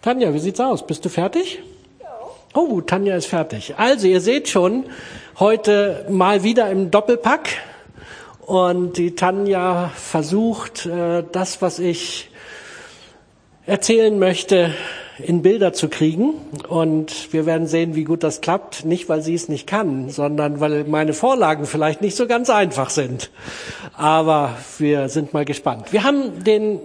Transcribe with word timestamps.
Tanja, 0.00 0.32
wie 0.32 0.38
sieht's 0.38 0.60
aus? 0.60 0.86
Bist 0.86 1.04
du 1.04 1.08
fertig? 1.08 1.60
Oh, 2.54 2.80
Tanja 2.80 3.16
ist 3.16 3.26
fertig. 3.26 3.74
Also, 3.76 4.06
ihr 4.06 4.20
seht 4.20 4.48
schon, 4.48 4.84
heute 5.40 6.06
mal 6.08 6.44
wieder 6.44 6.70
im 6.70 6.92
Doppelpack. 6.92 7.48
Und 8.46 8.96
die 8.96 9.16
Tanja 9.16 9.90
versucht, 9.96 10.86
äh, 10.86 11.24
das, 11.32 11.60
was 11.62 11.80
ich 11.80 12.30
erzählen 13.66 14.18
möchte, 14.20 14.72
in 15.18 15.42
Bilder 15.42 15.72
zu 15.72 15.88
kriegen. 15.88 16.34
Und 16.68 17.32
wir 17.32 17.44
werden 17.44 17.66
sehen, 17.66 17.96
wie 17.96 18.04
gut 18.04 18.22
das 18.22 18.40
klappt. 18.40 18.84
Nicht, 18.84 19.08
weil 19.08 19.20
sie 19.20 19.34
es 19.34 19.48
nicht 19.48 19.66
kann, 19.66 20.10
sondern 20.10 20.60
weil 20.60 20.84
meine 20.84 21.12
Vorlagen 21.12 21.66
vielleicht 21.66 22.02
nicht 22.02 22.16
so 22.16 22.28
ganz 22.28 22.50
einfach 22.50 22.90
sind. 22.90 23.30
Aber 23.94 24.56
wir 24.78 25.08
sind 25.08 25.34
mal 25.34 25.44
gespannt. 25.44 25.92
Wir 25.92 26.04
haben 26.04 26.44
den 26.44 26.78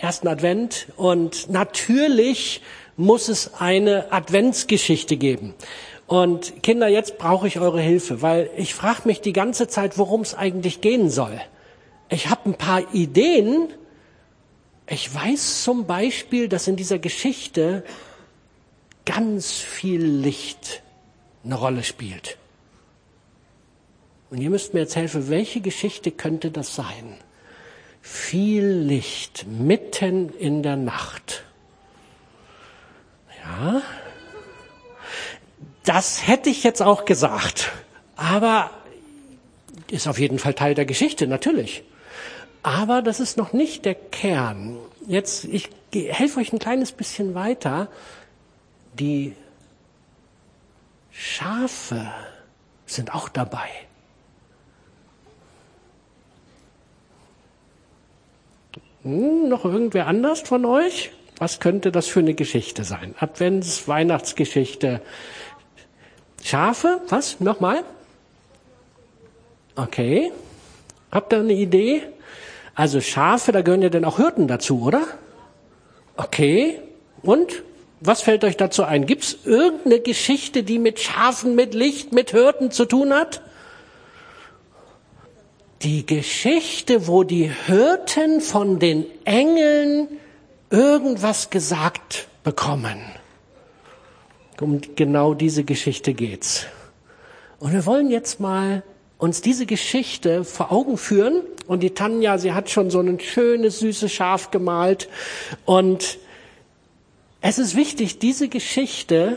ersten 0.00 0.28
Advent 0.28 0.88
und 0.96 1.50
natürlich 1.50 2.62
muss 2.96 3.28
es 3.28 3.54
eine 3.54 4.12
Adventsgeschichte 4.12 5.16
geben. 5.16 5.54
Und 6.06 6.62
Kinder, 6.62 6.88
jetzt 6.88 7.18
brauche 7.18 7.46
ich 7.46 7.58
eure 7.58 7.80
Hilfe, 7.80 8.20
weil 8.22 8.50
ich 8.56 8.74
frage 8.74 9.02
mich 9.04 9.20
die 9.20 9.32
ganze 9.32 9.68
Zeit, 9.68 9.96
worum 9.96 10.20
es 10.20 10.34
eigentlich 10.34 10.80
gehen 10.80 11.08
soll. 11.08 11.40
Ich 12.10 12.28
habe 12.28 12.50
ein 12.50 12.54
paar 12.54 12.94
Ideen. 12.94 13.68
Ich 14.86 15.14
weiß 15.14 15.62
zum 15.62 15.86
Beispiel, 15.86 16.48
dass 16.48 16.68
in 16.68 16.76
dieser 16.76 16.98
Geschichte 16.98 17.82
ganz 19.06 19.52
viel 19.52 20.04
Licht 20.04 20.82
eine 21.44 21.54
Rolle 21.54 21.82
spielt. 21.82 22.36
Und 24.30 24.38
ihr 24.38 24.50
müsst 24.50 24.74
mir 24.74 24.80
jetzt 24.80 24.96
helfen, 24.96 25.28
welche 25.28 25.60
Geschichte 25.60 26.10
könnte 26.10 26.50
das 26.50 26.74
sein? 26.74 27.16
Viel 28.02 28.64
Licht 28.64 29.46
mitten 29.46 30.28
in 30.30 30.62
der 30.62 30.76
Nacht. 30.76 31.44
Ja, 33.42 33.80
das 35.84 36.26
hätte 36.26 36.50
ich 36.50 36.64
jetzt 36.64 36.82
auch 36.82 37.04
gesagt. 37.04 37.70
Aber 38.16 38.70
ist 39.90 40.08
auf 40.08 40.18
jeden 40.18 40.38
Fall 40.38 40.54
Teil 40.54 40.74
der 40.74 40.84
Geschichte, 40.84 41.26
natürlich. 41.26 41.84
Aber 42.62 43.02
das 43.02 43.20
ist 43.20 43.36
noch 43.36 43.52
nicht 43.52 43.84
der 43.84 43.94
Kern. 43.94 44.78
Jetzt, 45.06 45.44
ich 45.44 45.70
helfe 45.94 46.40
euch 46.40 46.52
ein 46.52 46.58
kleines 46.58 46.92
bisschen 46.92 47.34
weiter. 47.34 47.88
Die 48.94 49.34
Schafe 51.10 52.12
sind 52.86 53.14
auch 53.14 53.28
dabei. 53.28 53.68
Hm, 59.04 59.48
noch 59.48 59.64
irgendwer 59.64 60.06
anders 60.06 60.40
von 60.40 60.64
euch? 60.64 61.10
Was 61.38 61.58
könnte 61.58 61.90
das 61.90 62.06
für 62.06 62.20
eine 62.20 62.34
Geschichte 62.34 62.84
sein? 62.84 63.14
Advents, 63.18 63.88
Weihnachtsgeschichte. 63.88 65.00
Schafe? 66.42 67.00
Was? 67.08 67.40
Nochmal? 67.40 67.82
Okay. 69.74 70.30
Habt 71.10 71.32
ihr 71.32 71.40
eine 71.40 71.52
Idee? 71.52 72.02
Also 72.74 73.00
Schafe, 73.00 73.52
da 73.52 73.62
gehören 73.62 73.82
ja 73.82 73.88
dann 73.88 74.04
auch 74.04 74.18
Hirten 74.18 74.46
dazu, 74.46 74.82
oder? 74.82 75.02
Okay. 76.16 76.80
Und? 77.22 77.64
Was 78.04 78.22
fällt 78.22 78.42
euch 78.42 78.56
dazu 78.56 78.82
ein? 78.82 79.06
Gibt 79.06 79.22
es 79.22 79.38
irgendeine 79.44 80.00
Geschichte, 80.00 80.64
die 80.64 80.80
mit 80.80 80.98
Schafen, 80.98 81.54
mit 81.54 81.72
Licht, 81.72 82.12
mit 82.12 82.32
Hirten 82.32 82.72
zu 82.72 82.84
tun 82.84 83.12
hat? 83.12 83.42
Die 85.82 86.06
Geschichte, 86.06 87.08
wo 87.08 87.24
die 87.24 87.50
Hirten 87.66 88.40
von 88.40 88.78
den 88.78 89.04
Engeln 89.24 90.06
irgendwas 90.70 91.50
gesagt 91.50 92.28
bekommen. 92.44 93.00
Um 94.60 94.80
genau 94.94 95.34
diese 95.34 95.64
Geschichte 95.64 96.14
geht's. 96.14 96.66
Und 97.58 97.72
wir 97.72 97.84
wollen 97.84 98.10
jetzt 98.10 98.38
mal 98.38 98.84
uns 99.18 99.40
diese 99.40 99.66
Geschichte 99.66 100.44
vor 100.44 100.70
Augen 100.70 100.96
führen. 100.96 101.42
Und 101.66 101.80
die 101.80 101.90
Tanja, 101.90 102.38
sie 102.38 102.52
hat 102.52 102.70
schon 102.70 102.90
so 102.90 103.00
ein 103.00 103.18
schönes, 103.18 103.80
süßes 103.80 104.12
Schaf 104.12 104.50
gemalt. 104.50 105.08
Und 105.64 106.18
es 107.40 107.58
ist 107.58 107.74
wichtig, 107.74 108.20
diese 108.20 108.48
Geschichte 108.48 109.36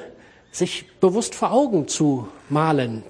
sich 0.51 0.85
bewusst 0.99 1.33
vor 1.33 1.51
Augen 1.51 1.87
zu 1.87 2.27
malen. 2.49 3.03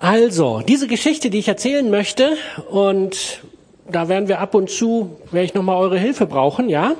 Also, 0.00 0.60
diese 0.60 0.86
Geschichte, 0.86 1.28
die 1.28 1.40
ich 1.40 1.48
erzählen 1.48 1.90
möchte, 1.90 2.36
und 2.70 3.42
da 3.90 4.08
werden 4.08 4.28
wir 4.28 4.38
ab 4.38 4.54
und 4.54 4.70
zu, 4.70 5.18
werde 5.32 5.46
ich 5.46 5.54
nochmal 5.54 5.76
eure 5.76 5.98
Hilfe 5.98 6.26
brauchen, 6.26 6.68
ja. 6.68 6.94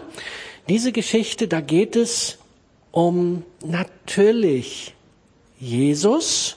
Diese 0.69 0.91
Geschichte, 0.91 1.47
da 1.47 1.61
geht 1.61 1.95
es 1.95 2.39
um 2.91 3.45
natürlich 3.65 4.95
Jesus 5.61 6.57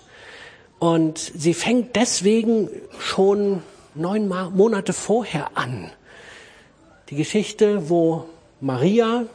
und 0.79 1.19
sie 1.19 1.53
fängt 1.53 1.95
deswegen 1.95 2.69
schon 2.97 3.61
neun 3.93 4.27
Monate 4.27 4.93
vorher 4.93 5.51
an. 5.53 5.91
Die 7.11 7.15
Geschichte, 7.17 7.87
wo 7.89 8.25
Maria 8.61 9.27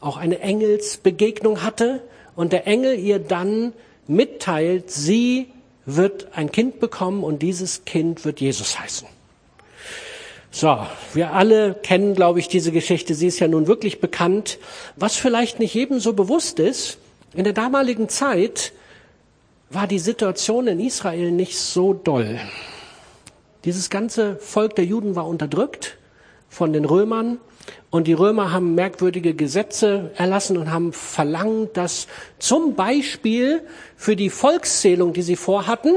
auch 0.00 0.16
eine 0.16 0.38
Engelsbegegnung 0.38 1.62
hatte 1.62 2.02
und 2.36 2.52
der 2.52 2.68
Engel 2.68 2.98
ihr 3.00 3.18
dann 3.18 3.72
mitteilt, 4.06 4.92
sie 4.92 5.48
wird 5.86 6.28
ein 6.32 6.52
Kind 6.52 6.80
bekommen 6.80 7.24
und 7.24 7.42
dieses 7.42 7.84
Kind 7.84 8.24
wird 8.24 8.40
Jesus 8.40 8.78
heißen. 8.78 9.08
So, 10.50 10.86
wir 11.14 11.32
alle 11.32 11.74
kennen, 11.74 12.14
glaube 12.14 12.38
ich, 12.38 12.48
diese 12.48 12.72
Geschichte. 12.72 13.14
Sie 13.14 13.26
ist 13.26 13.40
ja 13.40 13.48
nun 13.48 13.66
wirklich 13.66 14.00
bekannt. 14.00 14.58
Was 14.96 15.16
vielleicht 15.16 15.58
nicht 15.58 15.74
jedem 15.74 15.98
so 15.98 16.12
bewusst 16.12 16.58
ist, 16.58 16.98
in 17.34 17.44
der 17.44 17.54
damaligen 17.54 18.10
Zeit 18.10 18.72
war 19.70 19.86
die 19.86 19.98
Situation 19.98 20.66
in 20.66 20.78
Israel 20.78 21.30
nicht 21.30 21.58
so 21.58 21.94
doll. 21.94 22.38
Dieses 23.64 23.88
ganze 23.88 24.36
Volk 24.36 24.76
der 24.76 24.84
Juden 24.84 25.16
war 25.16 25.26
unterdrückt 25.26 25.96
von 26.52 26.74
den 26.74 26.84
Römern 26.84 27.38
und 27.90 28.06
die 28.06 28.12
Römer 28.12 28.52
haben 28.52 28.74
merkwürdige 28.74 29.32
Gesetze 29.32 30.10
erlassen 30.16 30.58
und 30.58 30.70
haben 30.70 30.92
verlangt, 30.92 31.78
dass 31.78 32.08
zum 32.38 32.74
Beispiel 32.74 33.62
für 33.96 34.16
die 34.16 34.28
Volkszählung, 34.28 35.14
die 35.14 35.22
sie 35.22 35.36
vorhatten, 35.36 35.96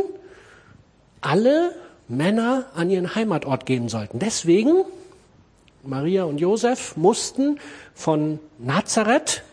alle 1.20 1.76
Männer 2.08 2.68
an 2.74 2.90
ihren 2.90 3.16
Heimatort 3.16 3.66
gehen 3.66 3.90
sollten. 3.90 4.20
Deswegen, 4.20 4.86
Maria 5.84 6.24
und 6.24 6.40
Josef 6.40 6.96
mussten 6.96 7.60
von 7.94 8.40
Nazareth 8.58 9.44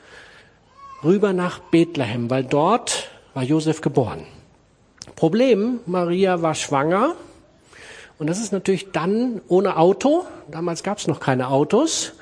rüber 1.02 1.32
nach 1.32 1.58
Bethlehem, 1.58 2.30
weil 2.30 2.44
dort 2.44 3.10
war 3.34 3.42
Josef 3.42 3.80
geboren. 3.80 4.24
Problem, 5.16 5.80
Maria 5.86 6.42
war 6.42 6.54
schwanger 6.54 7.16
und 8.22 8.28
das 8.28 8.38
ist 8.38 8.52
natürlich 8.52 8.92
dann 8.92 9.42
ohne 9.48 9.76
Auto, 9.76 10.24
damals 10.50 10.82
gab 10.82 10.98
es 10.98 11.06
noch 11.06 11.20
keine 11.20 11.48
Autos, 11.48 12.12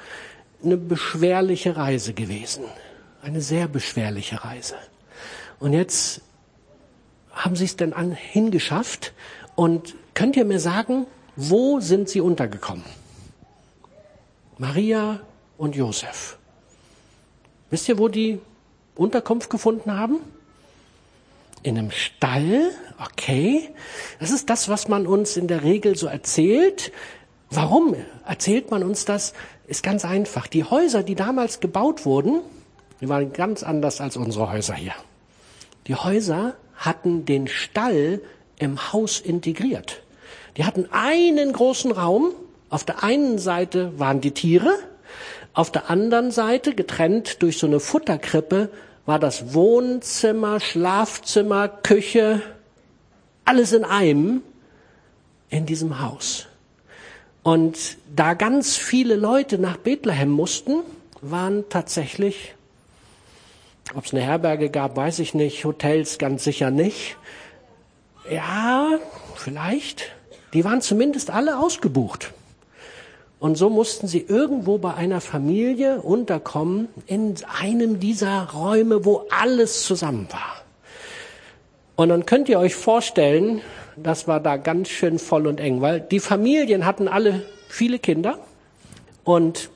eine 0.64 0.76
beschwerliche 0.76 1.76
Reise 1.76 2.14
gewesen. 2.14 2.64
Eine 3.22 3.40
sehr 3.40 3.68
beschwerliche 3.68 4.44
Reise. 4.44 4.74
Und 5.58 5.74
jetzt 5.74 6.22
haben 7.32 7.54
sie 7.54 7.66
es 7.66 7.76
denn 7.76 7.92
an, 7.92 8.12
hingeschafft 8.12 9.12
und 9.54 9.94
Könnt 10.20 10.36
ihr 10.36 10.44
mir 10.44 10.60
sagen, 10.60 11.06
wo 11.34 11.80
sind 11.80 12.10
sie 12.10 12.20
untergekommen? 12.20 12.84
Maria 14.58 15.20
und 15.56 15.74
Josef. 15.74 16.36
Wisst 17.70 17.88
ihr, 17.88 17.96
wo 17.96 18.08
die 18.08 18.38
Unterkunft 18.96 19.48
gefunden 19.48 19.96
haben? 19.96 20.18
In 21.62 21.76
einem 21.76 21.90
Stall, 21.90 22.70
okay. 23.04 23.68
Das 24.18 24.30
ist 24.30 24.48
das, 24.48 24.68
was 24.68 24.88
man 24.88 25.06
uns 25.06 25.36
in 25.36 25.46
der 25.46 25.62
Regel 25.62 25.96
so 25.96 26.06
erzählt. 26.06 26.90
Warum 27.50 27.94
erzählt 28.26 28.70
man 28.70 28.82
uns 28.82 29.04
das? 29.04 29.34
Ist 29.66 29.82
ganz 29.82 30.04
einfach. 30.04 30.46
Die 30.46 30.64
Häuser, 30.64 31.02
die 31.02 31.14
damals 31.14 31.60
gebaut 31.60 32.06
wurden, 32.06 32.40
die 33.00 33.08
waren 33.08 33.32
ganz 33.32 33.62
anders 33.62 34.00
als 34.00 34.16
unsere 34.16 34.50
Häuser 34.50 34.74
hier. 34.74 34.94
Die 35.86 35.94
Häuser 35.94 36.54
hatten 36.76 37.24
den 37.26 37.46
Stall 37.46 38.22
im 38.58 38.92
Haus 38.92 39.20
integriert. 39.20 40.02
Die 40.56 40.64
hatten 40.64 40.88
einen 40.90 41.52
großen 41.52 41.92
Raum. 41.92 42.32
Auf 42.68 42.84
der 42.84 43.02
einen 43.02 43.38
Seite 43.38 43.98
waren 43.98 44.20
die 44.20 44.30
Tiere, 44.30 44.72
auf 45.52 45.72
der 45.72 45.90
anderen 45.90 46.30
Seite, 46.30 46.74
getrennt 46.74 47.42
durch 47.42 47.58
so 47.58 47.66
eine 47.66 47.80
Futterkrippe, 47.80 48.70
war 49.06 49.18
das 49.18 49.54
Wohnzimmer, 49.54 50.60
Schlafzimmer, 50.60 51.68
Küche, 51.68 52.42
alles 53.44 53.72
in 53.72 53.84
einem 53.84 54.42
in 55.48 55.66
diesem 55.66 56.00
Haus. 56.00 56.46
Und 57.42 57.96
da 58.14 58.34
ganz 58.34 58.76
viele 58.76 59.16
Leute 59.16 59.58
nach 59.58 59.76
Bethlehem 59.76 60.30
mussten, 60.30 60.80
waren 61.22 61.68
tatsächlich, 61.68 62.54
ob 63.94 64.04
es 64.04 64.12
eine 64.12 64.22
Herberge 64.22 64.70
gab, 64.70 64.96
weiß 64.96 65.18
ich 65.18 65.34
nicht, 65.34 65.64
Hotels 65.64 66.18
ganz 66.18 66.44
sicher 66.44 66.70
nicht. 66.70 67.16
Ja, 68.30 68.98
vielleicht. 69.34 70.12
Die 70.52 70.64
waren 70.64 70.82
zumindest 70.82 71.30
alle 71.30 71.58
ausgebucht. 71.58 72.32
Und 73.40 73.56
so 73.56 73.70
mussten 73.70 74.06
sie 74.06 74.20
irgendwo 74.20 74.76
bei 74.76 74.92
einer 74.92 75.22
Familie 75.22 76.02
unterkommen, 76.02 76.88
in 77.06 77.34
einem 77.58 77.98
dieser 77.98 78.50
Räume, 78.50 79.06
wo 79.06 79.24
alles 79.30 79.82
zusammen 79.84 80.28
war. 80.30 80.62
Und 81.96 82.10
dann 82.10 82.26
könnt 82.26 82.50
ihr 82.50 82.58
euch 82.58 82.74
vorstellen, 82.74 83.62
das 83.96 84.28
war 84.28 84.40
da 84.40 84.58
ganz 84.58 84.90
schön 84.90 85.18
voll 85.18 85.46
und 85.46 85.58
eng, 85.58 85.80
weil 85.80 86.00
die 86.00 86.20
Familien 86.20 86.84
hatten 86.84 87.08
alle 87.08 87.42
viele 87.68 87.98
Kinder. 87.98 88.38
Und 89.24 89.70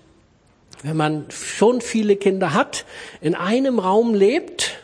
wenn 0.82 0.96
man 0.99 1.25
schon 1.31 1.81
viele 1.81 2.16
Kinder 2.16 2.52
hat, 2.52 2.84
in 3.22 3.34
einem 3.34 3.78
Raum 3.78 4.14
lebt, 4.14 4.78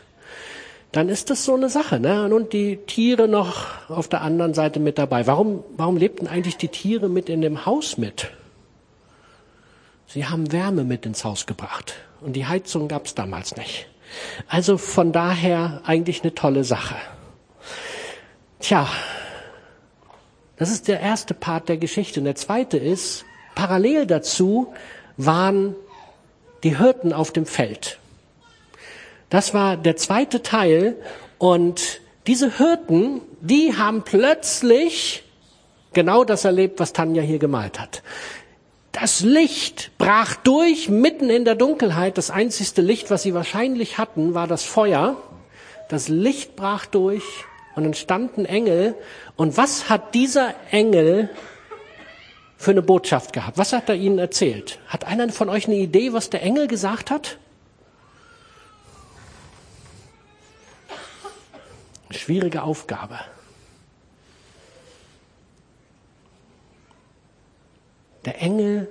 dann 0.91 1.07
ist 1.07 1.29
das 1.29 1.45
so 1.45 1.53
eine 1.53 1.69
Sache. 1.69 1.99
Ne? 1.99 2.33
Und 2.33 2.51
die 2.51 2.77
Tiere 2.77 3.27
noch 3.27 3.89
auf 3.89 4.07
der 4.07 4.21
anderen 4.21 4.55
Seite 4.55 4.79
mit 4.79 4.97
dabei. 4.97 5.27
Warum, 5.27 5.63
warum 5.77 5.97
lebten 5.97 6.27
eigentlich 6.27 6.57
die 6.57 6.67
Tiere 6.67 7.09
mit 7.09 7.29
in 7.29 7.41
dem 7.41 7.67
Haus 7.67 7.99
mit? 7.99 8.31
Sie 10.13 10.25
haben 10.25 10.51
Wärme 10.51 10.83
mit 10.83 11.05
ins 11.05 11.23
Haus 11.23 11.45
gebracht. 11.45 11.93
Und 12.19 12.33
die 12.33 12.45
Heizung 12.45 12.89
gab 12.89 13.05
es 13.05 13.15
damals 13.15 13.55
nicht. 13.55 13.87
Also 14.49 14.77
von 14.77 15.13
daher 15.13 15.81
eigentlich 15.85 16.21
eine 16.21 16.35
tolle 16.35 16.65
Sache. 16.65 16.95
Tja, 18.59 18.89
das 20.57 20.69
ist 20.69 20.89
der 20.89 20.99
erste 20.99 21.33
Part 21.33 21.69
der 21.69 21.77
Geschichte. 21.77 22.19
Und 22.19 22.25
der 22.25 22.35
zweite 22.35 22.77
ist, 22.77 23.23
parallel 23.55 24.05
dazu 24.05 24.73
waren 25.15 25.75
die 26.63 26.77
Hirten 26.77 27.13
auf 27.13 27.31
dem 27.31 27.45
Feld. 27.45 27.97
Das 29.29 29.53
war 29.53 29.77
der 29.77 29.95
zweite 29.95 30.43
Teil. 30.43 30.97
Und 31.37 32.01
diese 32.27 32.57
Hirten, 32.57 33.21
die 33.39 33.77
haben 33.77 34.03
plötzlich 34.03 35.23
genau 35.93 36.25
das 36.25 36.43
erlebt, 36.43 36.81
was 36.81 36.91
Tanja 36.91 37.21
hier 37.21 37.39
gemalt 37.39 37.79
hat. 37.79 38.03
Das 38.91 39.21
Licht 39.21 39.91
brach 39.97 40.35
durch 40.35 40.89
mitten 40.89 41.29
in 41.29 41.45
der 41.45 41.55
Dunkelheit. 41.55 42.17
Das 42.17 42.29
einzigste 42.29 42.81
Licht, 42.81 43.09
was 43.09 43.23
sie 43.23 43.33
wahrscheinlich 43.33 43.97
hatten, 43.97 44.33
war 44.33 44.47
das 44.47 44.63
Feuer. 44.63 45.15
Das 45.87 46.09
Licht 46.09 46.55
brach 46.55 46.85
durch 46.85 47.23
und 47.75 47.83
dann 47.83 47.93
standen 47.93 48.45
Engel. 48.45 48.95
Und 49.37 49.55
was 49.55 49.89
hat 49.89 50.13
dieser 50.13 50.53
Engel 50.71 51.29
für 52.57 52.71
eine 52.71 52.81
Botschaft 52.81 53.31
gehabt? 53.33 53.57
Was 53.57 53.71
hat 53.71 53.87
er 53.87 53.95
ihnen 53.95 54.19
erzählt? 54.19 54.79
Hat 54.87 55.05
einer 55.05 55.29
von 55.29 55.49
euch 55.49 55.67
eine 55.67 55.77
Idee, 55.77 56.11
was 56.11 56.29
der 56.29 56.43
Engel 56.43 56.67
gesagt 56.67 57.11
hat? 57.11 57.37
Schwierige 62.11 62.63
Aufgabe. 62.63 63.19
Der 68.25 68.41
Engel 68.41 68.87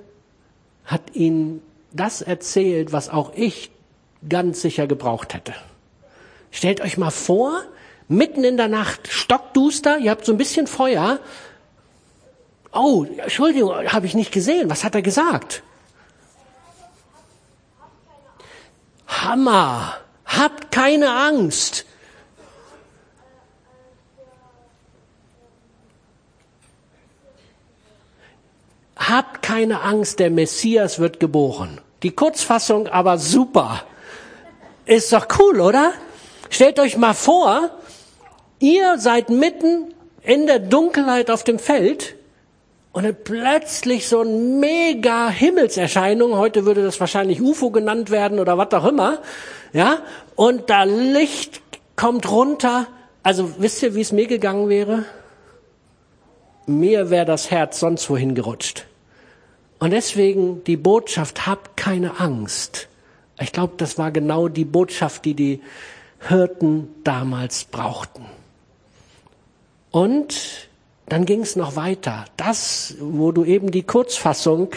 hat 0.85 1.15
ihnen 1.15 1.61
das 1.91 2.21
erzählt, 2.21 2.91
was 2.91 3.09
auch 3.09 3.33
ich 3.35 3.71
ganz 4.27 4.61
sicher 4.61 4.87
gebraucht 4.87 5.33
hätte. 5.33 5.53
Stellt 6.51 6.81
euch 6.81 6.97
mal 6.97 7.11
vor, 7.11 7.63
mitten 8.07 8.43
in 8.43 8.57
der 8.57 8.67
Nacht, 8.67 9.07
stockduster, 9.07 9.97
ihr 9.99 10.11
habt 10.11 10.25
so 10.25 10.33
ein 10.33 10.37
bisschen 10.37 10.67
Feuer. 10.67 11.19
Oh, 12.73 13.05
Entschuldigung, 13.17 13.71
habe 13.91 14.05
ich 14.05 14.13
nicht 14.13 14.31
gesehen. 14.31 14.69
Was 14.69 14.83
hat 14.83 14.95
er 14.95 15.01
gesagt? 15.01 15.63
Hammer! 19.07 19.97
Habt 20.25 20.71
keine 20.71 21.13
Angst! 21.13 21.85
Habt 29.09 29.41
keine 29.41 29.81
Angst, 29.81 30.19
der 30.19 30.29
Messias 30.29 30.99
wird 30.99 31.19
geboren. 31.19 31.81
Die 32.03 32.11
Kurzfassung 32.11 32.87
aber 32.87 33.17
super. 33.17 33.83
Ist 34.85 35.11
doch 35.11 35.27
cool, 35.39 35.59
oder? 35.59 35.91
Stellt 36.51 36.79
euch 36.79 36.97
mal 36.97 37.15
vor, 37.15 37.71
ihr 38.59 38.99
seid 38.99 39.29
mitten 39.29 39.93
in 40.21 40.45
der 40.45 40.59
Dunkelheit 40.59 41.31
auf 41.31 41.43
dem 41.43 41.57
Feld 41.57 42.15
und 42.91 43.03
dann 43.03 43.15
plötzlich 43.23 44.07
so 44.07 44.21
ein 44.21 44.59
mega 44.59 45.29
Himmelserscheinung, 45.29 46.35
heute 46.35 46.65
würde 46.65 46.83
das 46.83 46.99
wahrscheinlich 46.99 47.41
UFO 47.41 47.71
genannt 47.71 48.11
werden 48.11 48.39
oder 48.39 48.57
was 48.57 48.71
auch 48.73 48.85
immer, 48.85 49.19
ja, 49.73 49.99
und 50.35 50.69
da 50.69 50.83
Licht 50.83 51.61
kommt 51.95 52.29
runter. 52.29 52.87
Also 53.23 53.51
wisst 53.57 53.81
ihr, 53.81 53.95
wie 53.95 54.01
es 54.01 54.11
mir 54.11 54.27
gegangen 54.27 54.69
wäre? 54.69 55.05
Mir 56.67 57.09
wäre 57.09 57.25
das 57.25 57.49
Herz 57.49 57.79
sonst 57.79 58.09
wohin 58.09 58.35
gerutscht. 58.35 58.85
Und 59.81 59.89
deswegen 59.89 60.63
die 60.65 60.77
Botschaft, 60.77 61.47
habt 61.47 61.75
keine 61.75 62.19
Angst. 62.19 62.87
Ich 63.39 63.51
glaube, 63.51 63.73
das 63.77 63.97
war 63.97 64.11
genau 64.11 64.47
die 64.47 64.63
Botschaft, 64.63 65.25
die 65.25 65.33
die 65.33 65.59
Hirten 66.19 66.89
damals 67.03 67.63
brauchten. 67.63 68.23
Und 69.89 70.69
dann 71.07 71.25
ging 71.25 71.41
es 71.41 71.55
noch 71.55 71.75
weiter. 71.75 72.25
Das, 72.37 72.93
wo 72.99 73.31
du 73.31 73.43
eben 73.43 73.71
die 73.71 73.81
Kurzfassung 73.81 74.69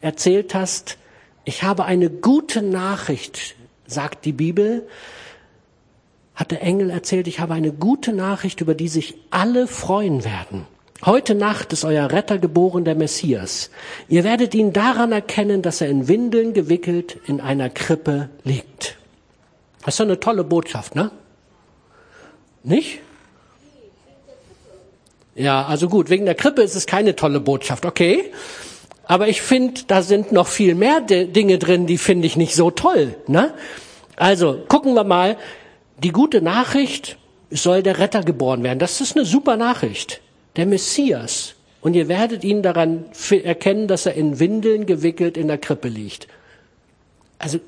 erzählt 0.00 0.54
hast, 0.54 0.96
ich 1.44 1.64
habe 1.64 1.84
eine 1.84 2.08
gute 2.08 2.62
Nachricht, 2.62 3.56
sagt 3.88 4.24
die 4.24 4.32
Bibel, 4.32 4.86
hat 6.36 6.52
der 6.52 6.62
Engel 6.62 6.90
erzählt, 6.90 7.26
ich 7.26 7.40
habe 7.40 7.54
eine 7.54 7.72
gute 7.72 8.12
Nachricht, 8.12 8.60
über 8.60 8.76
die 8.76 8.86
sich 8.86 9.16
alle 9.30 9.66
freuen 9.66 10.24
werden. 10.24 10.68
Heute 11.04 11.34
Nacht 11.34 11.72
ist 11.72 11.84
euer 11.84 12.12
Retter 12.12 12.38
geboren, 12.38 12.84
der 12.84 12.94
Messias. 12.94 13.70
Ihr 14.08 14.22
werdet 14.22 14.54
ihn 14.54 14.72
daran 14.72 15.10
erkennen, 15.10 15.60
dass 15.60 15.80
er 15.80 15.88
in 15.88 16.06
Windeln 16.06 16.52
gewickelt 16.52 17.18
in 17.26 17.40
einer 17.40 17.70
Krippe 17.70 18.28
liegt. 18.44 18.98
Das 19.84 19.94
ist 19.94 20.00
doch 20.00 20.04
eine 20.04 20.20
tolle 20.20 20.44
Botschaft, 20.44 20.94
ne? 20.94 21.10
Nicht? 22.62 23.00
Ja, 25.34 25.66
also 25.66 25.88
gut, 25.88 26.08
wegen 26.08 26.24
der 26.24 26.36
Krippe 26.36 26.62
ist 26.62 26.76
es 26.76 26.86
keine 26.86 27.16
tolle 27.16 27.40
Botschaft, 27.40 27.84
okay? 27.84 28.30
Aber 29.04 29.26
ich 29.26 29.42
finde, 29.42 29.80
da 29.88 30.02
sind 30.02 30.30
noch 30.30 30.46
viel 30.46 30.76
mehr 30.76 31.00
Dinge 31.00 31.58
drin, 31.58 31.88
die 31.88 31.98
finde 31.98 32.28
ich 32.28 32.36
nicht 32.36 32.54
so 32.54 32.70
toll, 32.70 33.16
ne? 33.26 33.52
Also, 34.14 34.62
gucken 34.68 34.94
wir 34.94 35.02
mal. 35.02 35.36
Die 36.00 36.12
gute 36.12 36.42
Nachricht 36.42 37.18
soll 37.50 37.82
der 37.82 37.98
Retter 37.98 38.22
geboren 38.22 38.62
werden. 38.62 38.78
Das 38.78 39.00
ist 39.00 39.16
eine 39.16 39.24
super 39.24 39.56
Nachricht 39.56 40.20
der 40.56 40.66
Messias. 40.66 41.54
Und 41.80 41.94
ihr 41.94 42.08
werdet 42.08 42.44
ihn 42.44 42.62
daran 42.62 43.06
erkennen, 43.30 43.88
dass 43.88 44.06
er 44.06 44.14
in 44.14 44.38
Windeln 44.38 44.86
gewickelt 44.86 45.36
in 45.36 45.48
der 45.48 45.58
Krippe 45.58 45.88
liegt. 45.88 46.28
Also, 47.38 47.58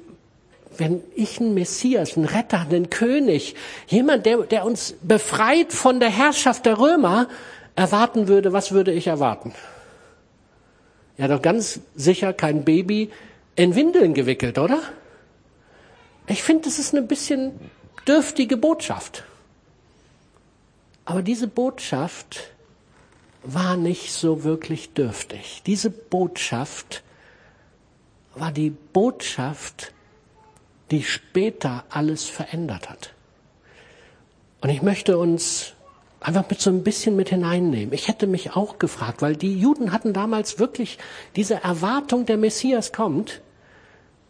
wenn 0.77 1.03
ich 1.15 1.41
einen 1.41 1.55
Messias, 1.55 2.17
einen 2.17 2.27
Retter, 2.27 2.61
einen 2.61 2.91
König, 2.91 3.55
jemand, 3.89 4.27
der, 4.27 4.39
der 4.39 4.65
uns 4.65 4.95
befreit 5.03 5.73
von 5.73 6.01
der 6.01 6.11
Herrschaft 6.11 6.67
der 6.67 6.79
Römer, 6.79 7.29
erwarten 7.77 8.29
würde, 8.29 8.53
was 8.53 8.73
würde 8.73 8.93
ich 8.93 9.09
erwarten? 9.09 9.53
Ja, 11.17 11.29
doch 11.29 11.43
ganz 11.43 11.81
sicher 11.95 12.33
kein 12.33 12.65
Baby 12.65 13.11
in 13.57 13.75
Windeln 13.75 14.15
gewickelt, 14.15 14.59
oder? 14.59 14.81
Ich 16.27 16.43
finde, 16.43 16.65
das 16.65 16.79
ist 16.79 16.95
eine 16.95 17.07
bisschen 17.07 17.53
dürftige 18.07 18.57
Botschaft. 18.57 19.25
Aber 21.05 21.23
diese 21.23 21.47
Botschaft 21.47 22.54
war 23.45 23.77
nicht 23.77 24.13
so 24.13 24.45
wirklich 24.45 24.95
dürftig. 24.95 25.63
Diese 25.67 25.91
Botschaft 25.91 27.03
war 28.35 28.51
die 28.51 28.71
Botschaft, 28.71 29.93
die 30.91 31.03
später 31.03 31.85
alles 31.89 32.25
verändert 32.25 32.91
hat. 32.91 33.13
Und 34.61 34.71
ich 34.71 34.83
möchte 34.83 35.19
uns 35.19 35.75
einfach 36.21 36.49
mit 36.49 36.61
so 36.61 36.71
ein 36.71 36.83
bisschen 36.83 37.17
mit 37.17 37.29
hineinnehmen. 37.29 37.93
Ich 37.93 38.09
hätte 38.09 38.27
mich 38.27 38.57
auch 38.57 38.79
gefragt, 38.79 39.21
weil 39.21 39.37
die 39.37 39.59
Juden 39.59 39.93
hatten 39.93 40.15
damals 40.15 40.59
wirklich 40.59 40.99
diese 41.37 41.63
Erwartung, 41.63 42.25
der 42.25 42.39
Messias 42.39 42.93
kommt. 42.93 43.43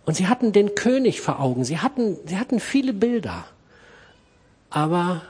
Und 0.05 0.15
sie 0.15 0.27
hatten 0.27 0.53
den 0.53 0.75
König 0.75 1.21
vor 1.21 1.41
Augen. 1.41 1.65
Sie 1.65 1.79
hatten, 1.79 2.19
sie 2.27 2.37
hatten 2.37 2.61
viele 2.61 2.93
Bilder. 2.93 3.45
Aber 4.71 5.23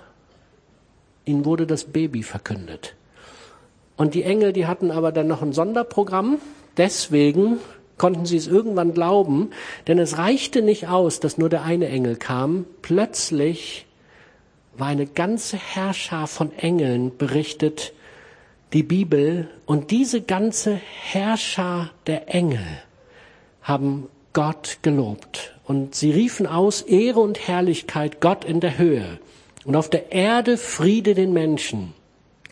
ihnen 1.26 1.44
wurde 1.44 1.66
das 1.66 1.84
Baby 1.84 2.22
verkündet. 2.22 2.96
Und 3.96 4.14
die 4.14 4.24
Engel, 4.24 4.52
die 4.52 4.66
hatten 4.66 4.90
aber 4.90 5.12
dann 5.12 5.28
noch 5.28 5.42
ein 5.42 5.52
Sonderprogramm. 5.52 6.38
Deswegen 6.76 7.58
konnten 7.96 8.26
sie 8.26 8.36
es 8.36 8.48
irgendwann 8.48 8.92
glauben, 8.92 9.50
denn 9.86 9.98
es 9.98 10.18
reichte 10.18 10.62
nicht 10.62 10.88
aus, 10.88 11.20
dass 11.20 11.38
nur 11.38 11.48
der 11.48 11.62
eine 11.62 11.88
Engel 11.88 12.16
kam. 12.16 12.66
Plötzlich 12.82 13.86
war 14.76 14.88
eine 14.88 15.06
ganze 15.06 15.56
Herrscher 15.56 16.26
von 16.26 16.50
Engeln 16.58 17.16
berichtet 17.16 17.92
die 18.72 18.82
Bibel 18.82 19.48
und 19.66 19.92
diese 19.92 20.20
ganze 20.20 20.74
Herrscher 20.74 21.92
der 22.08 22.34
Engel 22.34 22.66
haben 23.62 24.08
Gott 24.32 24.78
gelobt 24.82 25.54
und 25.64 25.94
sie 25.94 26.10
riefen 26.10 26.48
aus 26.48 26.82
Ehre 26.82 27.20
und 27.20 27.46
Herrlichkeit 27.46 28.20
Gott 28.20 28.44
in 28.44 28.58
der 28.58 28.76
Höhe 28.76 29.20
und 29.64 29.76
auf 29.76 29.88
der 29.88 30.10
Erde 30.10 30.56
Friede 30.56 31.14
den 31.14 31.32
Menschen 31.32 31.94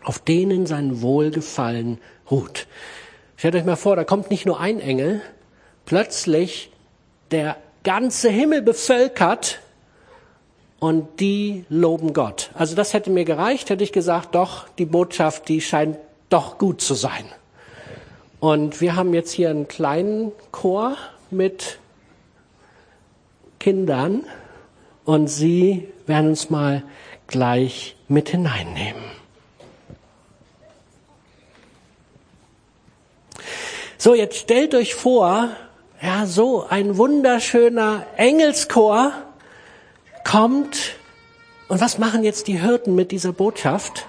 auf 0.04 0.18
denen 0.18 0.66
sein 0.66 1.02
Wohlgefallen 1.02 1.98
ruht. 2.30 2.66
Stellt 3.36 3.56
euch 3.56 3.64
mal 3.64 3.76
vor, 3.76 3.96
da 3.96 4.04
kommt 4.04 4.30
nicht 4.30 4.46
nur 4.46 4.60
ein 4.60 4.80
Engel, 4.80 5.20
plötzlich 5.84 6.70
der 7.30 7.56
ganze 7.82 8.28
Himmel 8.28 8.62
bevölkert 8.62 9.60
und 10.78 11.20
die 11.20 11.64
loben 11.68 12.12
Gott. 12.12 12.50
Also 12.54 12.74
das 12.74 12.92
hätte 12.92 13.10
mir 13.10 13.24
gereicht, 13.24 13.70
hätte 13.70 13.84
ich 13.84 13.92
gesagt, 13.92 14.34
doch, 14.34 14.68
die 14.78 14.84
Botschaft, 14.84 15.48
die 15.48 15.60
scheint 15.60 15.96
doch 16.28 16.58
gut 16.58 16.80
zu 16.80 16.94
sein. 16.94 17.24
Und 18.40 18.80
wir 18.80 18.96
haben 18.96 19.14
jetzt 19.14 19.30
hier 19.30 19.50
einen 19.50 19.68
kleinen 19.68 20.32
Chor 20.50 20.96
mit 21.30 21.78
Kindern 23.60 24.24
und 25.04 25.28
sie 25.28 25.88
werden 26.06 26.30
uns 26.30 26.50
mal 26.50 26.82
gleich 27.28 27.94
mit 28.08 28.30
hineinnehmen. 28.30 29.11
So, 34.02 34.16
jetzt 34.16 34.36
stellt 34.36 34.74
euch 34.74 34.96
vor, 34.96 35.50
ja, 36.02 36.26
so 36.26 36.66
ein 36.68 36.96
wunderschöner 36.96 38.04
Engelschor 38.16 39.12
kommt. 40.24 40.96
Und 41.68 41.80
was 41.80 41.98
machen 41.98 42.24
jetzt 42.24 42.48
die 42.48 42.60
Hirten 42.60 42.96
mit 42.96 43.12
dieser 43.12 43.32
Botschaft? 43.32 44.04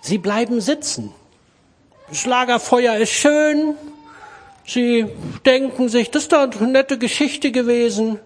Sie 0.00 0.18
bleiben 0.18 0.60
sitzen. 0.60 1.12
Das 2.08 2.24
Lagerfeuer 2.24 2.98
ist 2.98 3.10
schön. 3.10 3.74
Sie 4.64 5.06
denken 5.44 5.88
sich, 5.88 6.12
das 6.12 6.22
ist 6.22 6.32
doch 6.32 6.38
eine 6.42 6.68
nette 6.68 6.96
Geschichte 6.96 7.50
gewesen. 7.50 8.20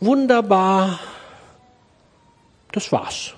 Wunderbar. 0.00 0.98
Das 2.72 2.90
war's. 2.90 3.34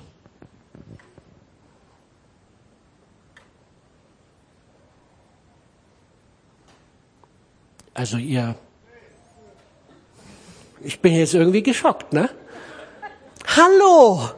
Also 7.94 8.16
ihr, 8.16 8.56
ich 10.82 10.98
bin 11.00 11.14
jetzt 11.14 11.34
irgendwie 11.34 11.62
geschockt, 11.62 12.12
ne? 12.12 12.28
Hallo, 13.56 14.30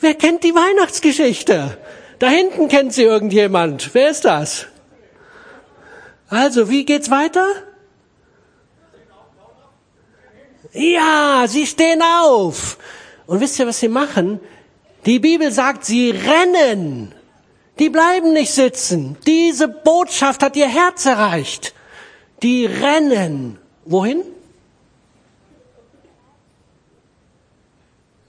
wer 0.00 0.14
kennt 0.14 0.42
die 0.42 0.54
Weihnachtsgeschichte? 0.54 1.78
Da 2.18 2.28
hinten 2.28 2.68
kennt 2.68 2.92
sie 2.92 3.04
irgendjemand. 3.04 3.94
Wer 3.94 4.10
ist 4.10 4.24
das? 4.24 4.66
Also, 6.28 6.68
wie 6.68 6.84
geht's 6.84 7.10
weiter? 7.10 7.46
Ja, 10.72 11.44
sie 11.46 11.66
stehen 11.66 12.02
auf. 12.02 12.78
Und 13.26 13.40
wisst 13.40 13.58
ihr, 13.60 13.66
was 13.66 13.78
sie 13.78 13.88
machen? 13.88 14.40
Die 15.04 15.20
Bibel 15.20 15.52
sagt, 15.52 15.84
sie 15.84 16.10
rennen. 16.10 17.14
Die 17.78 17.90
bleiben 17.90 18.32
nicht 18.32 18.52
sitzen. 18.52 19.16
Diese 19.26 19.68
Botschaft 19.68 20.42
hat 20.42 20.56
ihr 20.56 20.66
Herz 20.66 21.06
erreicht. 21.06 21.75
Die 22.42 22.66
rennen. 22.66 23.58
Wohin? 23.84 24.22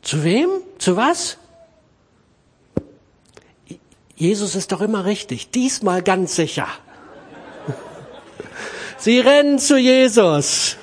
Zu 0.02 0.24
wem? 0.24 0.50
Zu 0.78 0.96
was? 0.96 1.38
Jesus 4.16 4.56
ist 4.56 4.72
doch 4.72 4.82
immer 4.82 5.06
richtig. 5.06 5.52
Diesmal 5.52 6.02
ganz 6.02 6.36
sicher. 6.36 6.68
Sie 8.98 9.20
rennen 9.20 9.60
zu 9.60 9.78
Jesus. 9.78 10.78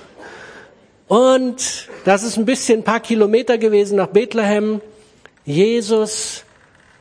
Und 1.09 1.89
das 2.05 2.23
ist 2.23 2.37
ein 2.37 2.45
bisschen 2.45 2.81
ein 2.81 2.85
paar 2.85 3.01
Kilometer 3.01 3.59
gewesen 3.59 3.97
nach 3.97 4.09
Bethlehem. 4.09 4.81
Jesus 5.45 6.45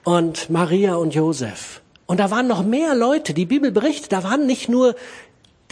und 0.03 0.49
Maria 0.49 0.95
und 0.95 1.13
Josef. 1.13 1.81
Und 2.05 2.19
da 2.19 2.31
waren 2.31 2.47
noch 2.47 2.63
mehr 2.63 2.95
Leute. 2.95 3.33
Die 3.33 3.45
Bibel 3.45 3.71
berichtet, 3.71 4.11
da 4.11 4.23
waren 4.23 4.45
nicht 4.45 4.69
nur 4.69 4.95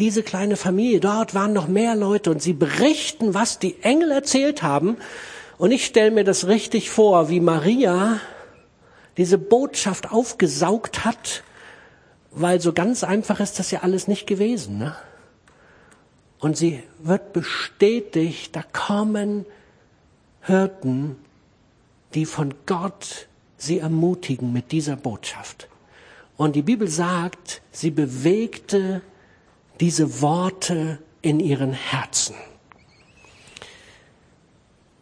diese 0.01 0.23
kleine 0.23 0.57
Familie, 0.57 0.99
dort 0.99 1.35
waren 1.35 1.53
noch 1.53 1.67
mehr 1.67 1.95
Leute 1.95 2.31
und 2.31 2.41
sie 2.41 2.53
berichten, 2.53 3.35
was 3.35 3.59
die 3.59 3.83
Engel 3.83 4.09
erzählt 4.09 4.63
haben. 4.63 4.97
Und 5.59 5.71
ich 5.71 5.85
stelle 5.85 6.09
mir 6.09 6.23
das 6.23 6.47
richtig 6.47 6.89
vor, 6.89 7.29
wie 7.29 7.39
Maria 7.39 8.19
diese 9.17 9.37
Botschaft 9.37 10.11
aufgesaugt 10.11 11.05
hat, 11.05 11.43
weil 12.31 12.59
so 12.59 12.73
ganz 12.73 13.03
einfach 13.03 13.39
ist 13.39 13.59
das 13.59 13.69
ja 13.69 13.81
alles 13.81 14.07
nicht 14.07 14.25
gewesen. 14.25 14.79
Ne? 14.79 14.95
Und 16.39 16.57
sie 16.57 16.81
wird 16.97 17.31
bestätigt, 17.31 18.55
da 18.55 18.63
kommen 18.63 19.45
Hirten, 20.41 21.15
die 22.15 22.25
von 22.25 22.55
Gott 22.65 23.27
sie 23.55 23.77
ermutigen 23.77 24.51
mit 24.51 24.71
dieser 24.71 24.95
Botschaft. 24.95 25.67
Und 26.37 26.55
die 26.55 26.63
Bibel 26.63 26.87
sagt, 26.87 27.61
sie 27.71 27.91
bewegte 27.91 29.03
diese 29.81 30.21
Worte 30.21 30.99
in 31.23 31.39
ihren 31.39 31.73
Herzen. 31.73 32.35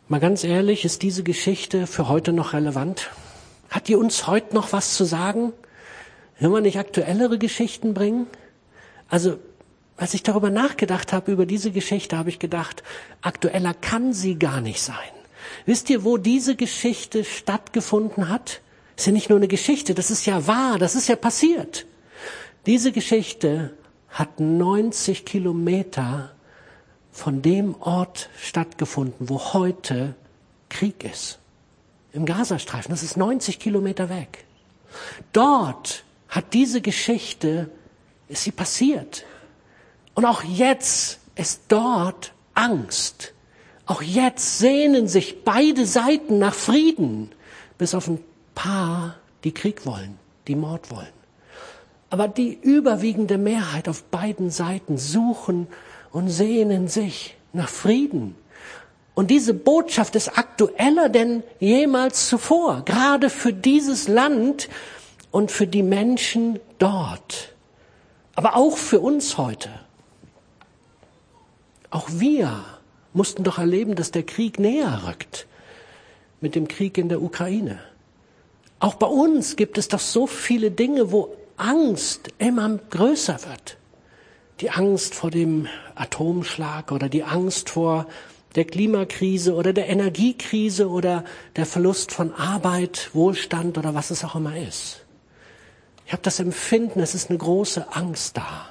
Mal 0.07 0.19
ganz 0.21 0.43
ehrlich, 0.43 0.85
ist 0.85 1.03
diese 1.03 1.21
Geschichte 1.21 1.85
für 1.85 2.07
heute 2.07 2.31
noch 2.31 2.53
relevant? 2.53 3.11
Hat 3.69 3.89
die 3.89 3.95
uns 3.95 4.25
heute 4.25 4.55
noch 4.55 4.71
was 4.71 4.95
zu 4.95 5.03
sagen? 5.03 5.51
Will 6.39 6.49
man 6.49 6.63
nicht 6.63 6.79
aktuellere 6.79 7.37
Geschichten 7.37 7.93
bringen? 7.93 8.25
Also, 9.09 9.37
als 9.97 10.13
ich 10.13 10.23
darüber 10.23 10.49
nachgedacht 10.49 11.11
habe, 11.11 11.33
über 11.33 11.45
diese 11.45 11.71
Geschichte, 11.71 12.17
habe 12.17 12.29
ich 12.29 12.39
gedacht, 12.39 12.81
aktueller 13.21 13.73
kann 13.73 14.13
sie 14.13 14.39
gar 14.39 14.61
nicht 14.61 14.81
sein. 14.81 14.95
Wisst 15.65 15.89
ihr, 15.89 16.05
wo 16.05 16.17
diese 16.17 16.55
Geschichte 16.55 17.25
stattgefunden 17.25 18.29
hat? 18.29 18.61
Ist 18.95 19.07
ja 19.07 19.11
nicht 19.11 19.29
nur 19.29 19.39
eine 19.39 19.49
Geschichte, 19.49 19.93
das 19.93 20.09
ist 20.09 20.25
ja 20.25 20.47
wahr, 20.47 20.79
das 20.79 20.95
ist 20.95 21.09
ja 21.09 21.17
passiert. 21.17 21.85
Diese 22.65 22.93
Geschichte 22.93 23.73
hat 24.11 24.39
90 24.39 25.25
Kilometer 25.25 26.31
von 27.11 27.41
dem 27.41 27.75
Ort 27.81 28.29
stattgefunden, 28.41 29.29
wo 29.29 29.53
heute 29.53 30.15
Krieg 30.69 31.03
ist. 31.03 31.39
Im 32.13 32.25
Gazastreifen, 32.25 32.91
das 32.91 33.03
ist 33.03 33.17
90 33.17 33.59
Kilometer 33.59 34.09
weg. 34.09 34.45
Dort 35.33 36.03
hat 36.27 36.53
diese 36.53 36.81
Geschichte, 36.81 37.69
ist 38.27 38.43
sie 38.43 38.51
passiert. 38.51 39.25
Und 40.15 40.25
auch 40.25 40.43
jetzt 40.43 41.19
ist 41.35 41.61
dort 41.67 42.33
Angst. 42.53 43.33
Auch 43.85 44.01
jetzt 44.01 44.59
sehnen 44.59 45.07
sich 45.07 45.43
beide 45.43 45.85
Seiten 45.85 46.39
nach 46.39 46.53
Frieden, 46.53 47.31
bis 47.77 47.95
auf 47.95 48.07
ein 48.07 48.23
paar, 48.53 49.15
die 49.43 49.53
Krieg 49.53 49.85
wollen, 49.85 50.19
die 50.47 50.55
Mord 50.55 50.91
wollen. 50.91 51.18
Aber 52.09 52.27
die 52.27 52.57
überwiegende 52.61 53.37
Mehrheit 53.37 53.87
auf 53.87 54.03
beiden 54.03 54.49
Seiten 54.49 54.97
suchen 54.97 55.67
und 56.11 56.29
sehnen 56.29 56.87
sich 56.87 57.35
nach 57.53 57.69
Frieden. 57.69 58.35
Und 59.13 59.31
diese 59.31 59.53
Botschaft 59.53 60.15
ist 60.15 60.37
aktueller 60.37 61.09
denn 61.09 61.43
jemals 61.59 62.29
zuvor, 62.29 62.83
gerade 62.85 63.29
für 63.29 63.53
dieses 63.53 64.07
Land 64.07 64.69
und 65.31 65.51
für 65.51 65.67
die 65.67 65.83
Menschen 65.83 66.59
dort. 66.77 67.53
Aber 68.35 68.55
auch 68.55 68.77
für 68.77 69.01
uns 69.01 69.37
heute. 69.37 69.69
Auch 71.91 72.07
wir 72.11 72.63
mussten 73.13 73.43
doch 73.43 73.57
erleben, 73.57 73.95
dass 73.95 74.11
der 74.11 74.23
Krieg 74.23 74.59
näher 74.59 75.01
rückt 75.07 75.47
mit 76.41 76.55
dem 76.55 76.67
Krieg 76.67 76.97
in 76.97 77.09
der 77.09 77.21
Ukraine. 77.21 77.79
Auch 78.79 78.93
bei 78.93 79.07
uns 79.07 79.57
gibt 79.57 79.77
es 79.77 79.89
doch 79.89 79.99
so 79.99 80.25
viele 80.27 80.71
Dinge, 80.71 81.11
wo 81.11 81.35
Angst 81.59 82.29
immer 82.37 82.77
größer 82.89 83.39
wird. 83.45 83.77
Die 84.61 84.71
Angst 84.71 85.15
vor 85.15 85.31
dem 85.31 85.67
Atomschlag 85.95 86.91
oder 86.91 87.09
die 87.09 87.23
Angst 87.23 87.69
vor 87.69 88.07
der 88.55 88.65
Klimakrise 88.65 89.53
oder 89.53 89.73
der 89.73 89.87
Energiekrise 89.87 90.89
oder 90.89 91.23
der 91.55 91.65
Verlust 91.65 92.11
von 92.11 92.33
Arbeit, 92.33 93.09
Wohlstand 93.13 93.77
oder 93.77 93.93
was 93.93 94.09
es 94.09 94.23
auch 94.23 94.35
immer 94.35 94.57
ist. 94.57 95.05
Ich 96.05 96.11
habe 96.11 96.23
das 96.23 96.39
Empfinden, 96.39 96.99
es 96.99 97.13
ist 97.13 97.29
eine 97.29 97.37
große 97.37 97.93
Angst 97.93 98.37
da. 98.37 98.67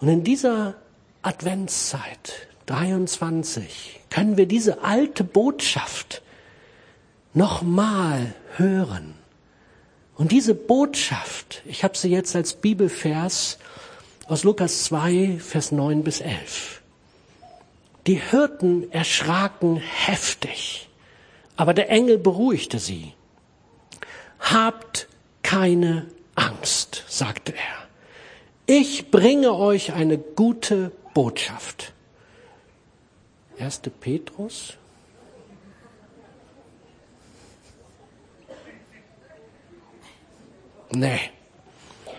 Und 0.00 0.08
in 0.08 0.24
dieser 0.24 0.74
Adventszeit 1.22 2.48
23 2.66 4.00
können 4.10 4.36
wir 4.36 4.46
diese 4.46 4.82
alte 4.82 5.22
Botschaft 5.22 6.22
nochmal 7.34 8.34
hören 8.56 9.14
und 10.18 10.32
diese 10.32 10.54
Botschaft, 10.54 11.62
ich 11.64 11.84
habe 11.84 11.96
sie 11.96 12.10
jetzt 12.10 12.34
als 12.34 12.54
Bibelvers 12.54 13.58
aus 14.26 14.42
Lukas 14.42 14.84
2, 14.84 15.38
Vers 15.38 15.70
9 15.70 16.02
bis 16.02 16.20
11. 16.20 16.82
Die 18.08 18.20
Hirten 18.20 18.90
erschraken 18.90 19.76
heftig, 19.76 20.88
aber 21.56 21.72
der 21.72 21.88
Engel 21.88 22.18
beruhigte 22.18 22.80
sie. 22.80 23.14
Habt 24.40 25.08
keine 25.42 26.06
Angst, 26.34 27.04
sagte 27.08 27.52
er. 27.52 27.88
Ich 28.66 29.12
bringe 29.12 29.54
euch 29.54 29.92
eine 29.92 30.18
gute 30.18 30.90
Botschaft. 31.14 31.92
1. 33.60 33.82
Petrus 34.00 34.76
Nee. 40.92 41.20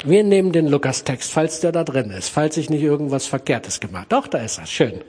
Wir 0.05 0.23
nehmen 0.23 0.51
den 0.53 0.67
Lukas-Text, 0.67 1.31
falls 1.31 1.59
der 1.59 1.71
da 1.71 1.83
drin 1.83 2.11
ist, 2.11 2.29
falls 2.29 2.55
ich 2.57 2.69
nicht 2.69 2.83
irgendwas 2.83 3.27
Verkehrtes 3.27 3.79
gemacht. 3.79 4.07
Doch, 4.09 4.27
da 4.27 4.37
ist 4.37 4.57
er. 4.57 4.65
Schön. 4.65 5.01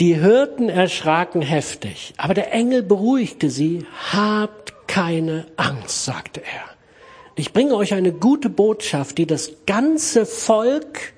Die 0.00 0.14
Hirten 0.14 0.70
erschraken 0.70 1.42
heftig, 1.42 2.14
aber 2.16 2.32
der 2.32 2.52
Engel 2.52 2.82
beruhigte 2.82 3.50
sie. 3.50 3.84
Habt 4.10 4.88
keine 4.88 5.46
Angst, 5.56 6.04
sagte 6.04 6.40
er. 6.40 6.64
Ich 7.34 7.52
bringe 7.52 7.74
euch 7.74 7.94
eine 7.94 8.12
gute 8.12 8.48
Botschaft, 8.48 9.18
die 9.18 9.26
das 9.26 9.52
ganze 9.66 10.26
Volk 10.26 11.12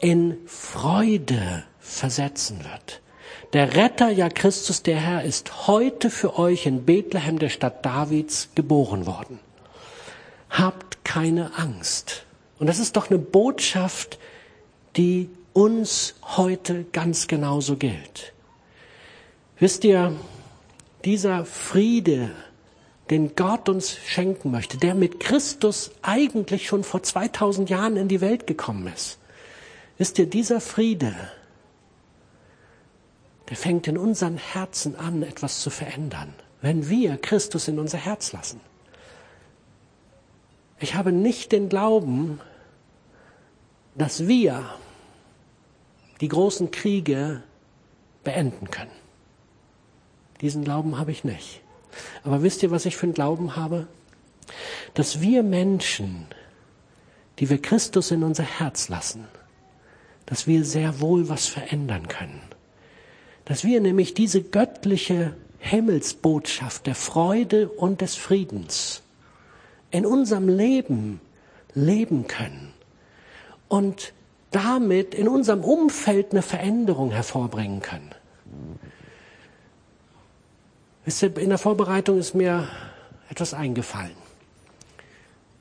in 0.00 0.36
Freude 0.46 1.64
versetzen 1.78 2.58
wird. 2.58 3.00
Der 3.52 3.76
Retter, 3.76 4.10
ja 4.10 4.28
Christus 4.28 4.82
der 4.82 4.96
Herr, 4.96 5.22
ist 5.22 5.68
heute 5.68 6.10
für 6.10 6.38
euch 6.38 6.66
in 6.66 6.84
Bethlehem 6.84 7.38
der 7.38 7.48
Stadt 7.48 7.86
Davids 7.86 8.50
geboren 8.54 9.06
worden. 9.06 9.38
Habt 10.54 11.04
keine 11.04 11.58
Angst. 11.58 12.24
Und 12.60 12.68
das 12.68 12.78
ist 12.78 12.96
doch 12.96 13.10
eine 13.10 13.18
Botschaft, 13.18 14.18
die 14.96 15.28
uns 15.52 16.14
heute 16.22 16.84
ganz 16.92 17.26
genauso 17.26 17.76
gilt. 17.76 18.32
Wisst 19.58 19.82
ihr, 19.82 20.14
dieser 21.04 21.44
Friede, 21.44 22.30
den 23.10 23.34
Gott 23.34 23.68
uns 23.68 23.96
schenken 24.06 24.52
möchte, 24.52 24.78
der 24.78 24.94
mit 24.94 25.18
Christus 25.18 25.90
eigentlich 26.02 26.68
schon 26.68 26.84
vor 26.84 27.02
2000 27.02 27.68
Jahren 27.68 27.96
in 27.96 28.08
die 28.08 28.20
Welt 28.20 28.46
gekommen 28.46 28.86
ist, 28.86 29.18
wisst 29.98 30.18
ihr, 30.20 30.26
dieser 30.26 30.60
Friede, 30.60 31.14
der 33.48 33.56
fängt 33.56 33.88
in 33.88 33.98
unseren 33.98 34.36
Herzen 34.36 34.96
an, 34.96 35.24
etwas 35.24 35.60
zu 35.60 35.70
verändern, 35.70 36.32
wenn 36.62 36.88
wir 36.88 37.16
Christus 37.16 37.66
in 37.66 37.80
unser 37.80 37.98
Herz 37.98 38.32
lassen. 38.32 38.60
Ich 40.84 40.94
habe 40.94 41.12
nicht 41.12 41.52
den 41.52 41.70
Glauben, 41.70 42.42
dass 43.94 44.28
wir 44.28 44.68
die 46.20 46.28
großen 46.28 46.72
Kriege 46.72 47.42
beenden 48.22 48.70
können. 48.70 48.92
Diesen 50.42 50.62
Glauben 50.62 50.98
habe 50.98 51.10
ich 51.10 51.24
nicht. 51.24 51.62
Aber 52.22 52.42
wisst 52.42 52.62
ihr, 52.62 52.70
was 52.70 52.84
ich 52.84 52.98
für 52.98 53.04
einen 53.04 53.14
Glauben 53.14 53.56
habe? 53.56 53.86
Dass 54.92 55.22
wir 55.22 55.42
Menschen, 55.42 56.26
die 57.38 57.48
wir 57.48 57.62
Christus 57.62 58.10
in 58.10 58.22
unser 58.22 58.44
Herz 58.44 58.90
lassen, 58.90 59.24
dass 60.26 60.46
wir 60.46 60.66
sehr 60.66 61.00
wohl 61.00 61.30
was 61.30 61.46
verändern 61.46 62.08
können. 62.08 62.42
Dass 63.46 63.64
wir 63.64 63.80
nämlich 63.80 64.12
diese 64.12 64.42
göttliche 64.42 65.34
Himmelsbotschaft 65.60 66.86
der 66.86 66.94
Freude 66.94 67.70
und 67.70 68.02
des 68.02 68.16
Friedens 68.16 69.00
in 69.94 70.04
unserem 70.06 70.48
Leben 70.48 71.20
leben 71.72 72.26
können 72.26 72.74
und 73.68 74.12
damit 74.50 75.14
in 75.14 75.28
unserem 75.28 75.62
Umfeld 75.62 76.32
eine 76.32 76.42
Veränderung 76.42 77.12
hervorbringen 77.12 77.80
können. 77.80 78.10
In 81.06 81.48
der 81.48 81.58
Vorbereitung 81.58 82.18
ist 82.18 82.34
mir 82.34 82.68
etwas 83.30 83.54
eingefallen. 83.54 84.16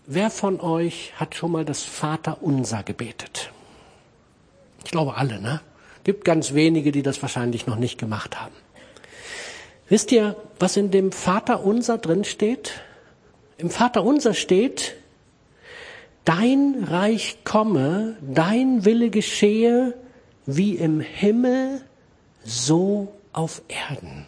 Wer 0.07 0.31
von 0.31 0.59
euch 0.59 1.13
hat 1.15 1.35
schon 1.35 1.51
mal 1.51 1.63
das 1.63 1.83
Vaterunser 1.83 2.81
gebetet? 2.81 3.51
Ich 4.83 4.89
glaube 4.89 5.15
alle, 5.15 5.39
ne? 5.39 5.61
Gibt 6.03 6.25
ganz 6.25 6.55
wenige, 6.55 6.91
die 6.91 7.03
das 7.03 7.21
wahrscheinlich 7.21 7.67
noch 7.67 7.77
nicht 7.77 7.99
gemacht 7.99 8.41
haben. 8.41 8.55
Wisst 9.89 10.11
ihr, 10.11 10.35
was 10.57 10.75
in 10.75 10.89
dem 10.89 11.11
Vaterunser 11.11 11.99
drin 11.99 12.23
steht? 12.23 12.81
Im 13.57 13.69
Vaterunser 13.69 14.33
steht, 14.33 14.95
dein 16.25 16.83
Reich 16.87 17.39
komme, 17.43 18.17
dein 18.21 18.85
Wille 18.85 19.09
geschehe, 19.09 19.93
wie 20.45 20.75
im 20.75 20.99
Himmel, 20.99 21.81
so 22.43 23.13
auf 23.31 23.61
Erden. 23.67 24.25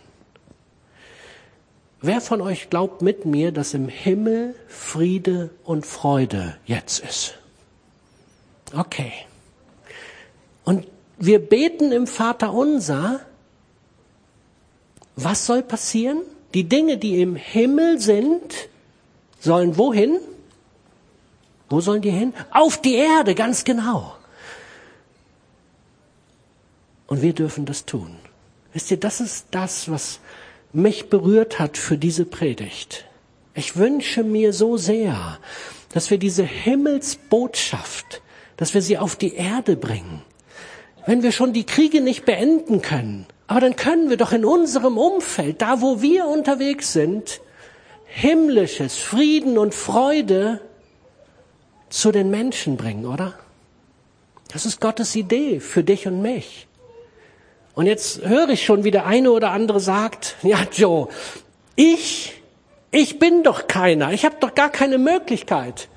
Wer 2.02 2.22
von 2.22 2.42
euch 2.42 2.70
glaubt 2.70 3.02
mit 3.02 3.26
mir, 3.26 3.52
dass 3.52 3.74
im 3.74 3.90
Himmel 3.90 4.56
Friede 4.68 5.50
und 5.64 5.86
Freude 5.86 6.56
jetzt 6.66 7.00
ist? 7.00 7.36
Okay. 8.76 9.12
Und 10.64 10.86
wir 11.18 11.40
beten 11.40 11.92
im 11.92 12.08
Vater 12.08 12.54
unser. 12.54 13.22
Was 15.16 15.46
soll 15.46 15.64
passieren? 15.64 16.22
Die 16.54 16.66
Dinge, 16.66 16.98
die 16.98 17.22
im 17.22 17.36
Himmel 17.36 18.00
sind, 18.00 18.70
sollen 19.46 19.78
wohin? 19.78 20.20
Wo 21.70 21.80
sollen 21.82 22.02
die 22.02 22.12
hin? 22.12 22.34
Auf 22.52 22.82
die 22.82 22.96
Erde, 22.96 23.34
ganz 23.34 23.64
genau. 23.64 24.16
Und 27.08 27.22
wir 27.22 27.34
dürfen 27.34 27.66
das 27.66 27.86
tun. 27.86 28.18
Wisst 28.74 28.92
ihr, 28.92 28.98
das 28.98 29.22
ist 29.22 29.48
das, 29.52 29.90
was 29.90 30.20
mich 30.74 31.10
berührt 31.10 31.60
hat 31.60 31.78
für 31.78 31.98
diese 31.98 32.26
Predigt. 32.26 33.06
Ich 33.54 33.78
wünsche 33.78 34.24
mir 34.24 34.52
so 34.52 34.76
sehr, 34.76 35.40
dass 35.94 36.10
wir 36.12 36.18
diese 36.18 36.44
Himmelsbotschaft, 36.44 38.22
dass 38.58 38.74
wir 38.74 38.82
sie 38.82 38.98
auf 38.98 39.16
die 39.16 39.36
Erde 39.36 39.78
bringen. 39.78 40.22
Wenn 41.06 41.24
wir 41.24 41.32
schon 41.32 41.54
die 41.54 41.66
Kriege 41.66 42.02
nicht 42.02 42.26
beenden 42.26 42.82
können, 42.82 43.28
aber 43.48 43.62
dann 43.62 43.76
können 43.76 44.10
wir 44.10 44.18
doch 44.18 44.34
in 44.34 44.44
unserem 44.44 44.98
Umfeld, 44.98 45.62
da 45.62 45.82
wo 45.82 46.02
wir 46.02 46.28
unterwegs 46.28 46.92
sind, 46.94 47.40
himmlisches 48.16 48.98
Frieden 48.98 49.58
und 49.58 49.76
Freude 49.76 50.62
zu 51.90 52.14
den 52.14 52.30
Menschen 52.30 52.78
bringen, 52.78 53.06
oder? 53.06 53.34
Das 54.54 54.66
ist 54.66 54.80
Gottes 54.80 55.18
Idee 55.18 55.60
für 55.60 55.84
dich 55.84 56.08
und 56.08 56.22
mich. 56.22 56.66
Und 57.74 57.88
jetzt 57.88 58.26
höre 58.26 58.48
ich 58.48 58.64
schon, 58.64 58.86
wie 58.86 58.92
der 58.92 59.06
eine 59.06 59.32
oder 59.32 59.52
andere 59.52 59.82
sagt, 59.82 60.38
ja 60.44 60.60
Joe, 60.72 61.10
ich, 61.76 62.42
ich 62.90 63.20
bin 63.20 63.44
doch 63.44 63.68
keiner, 63.68 64.14
ich 64.14 64.24
habe 64.24 64.38
doch 64.40 64.56
gar 64.56 64.70
keine 64.70 64.98
Möglichkeit. 64.98 65.90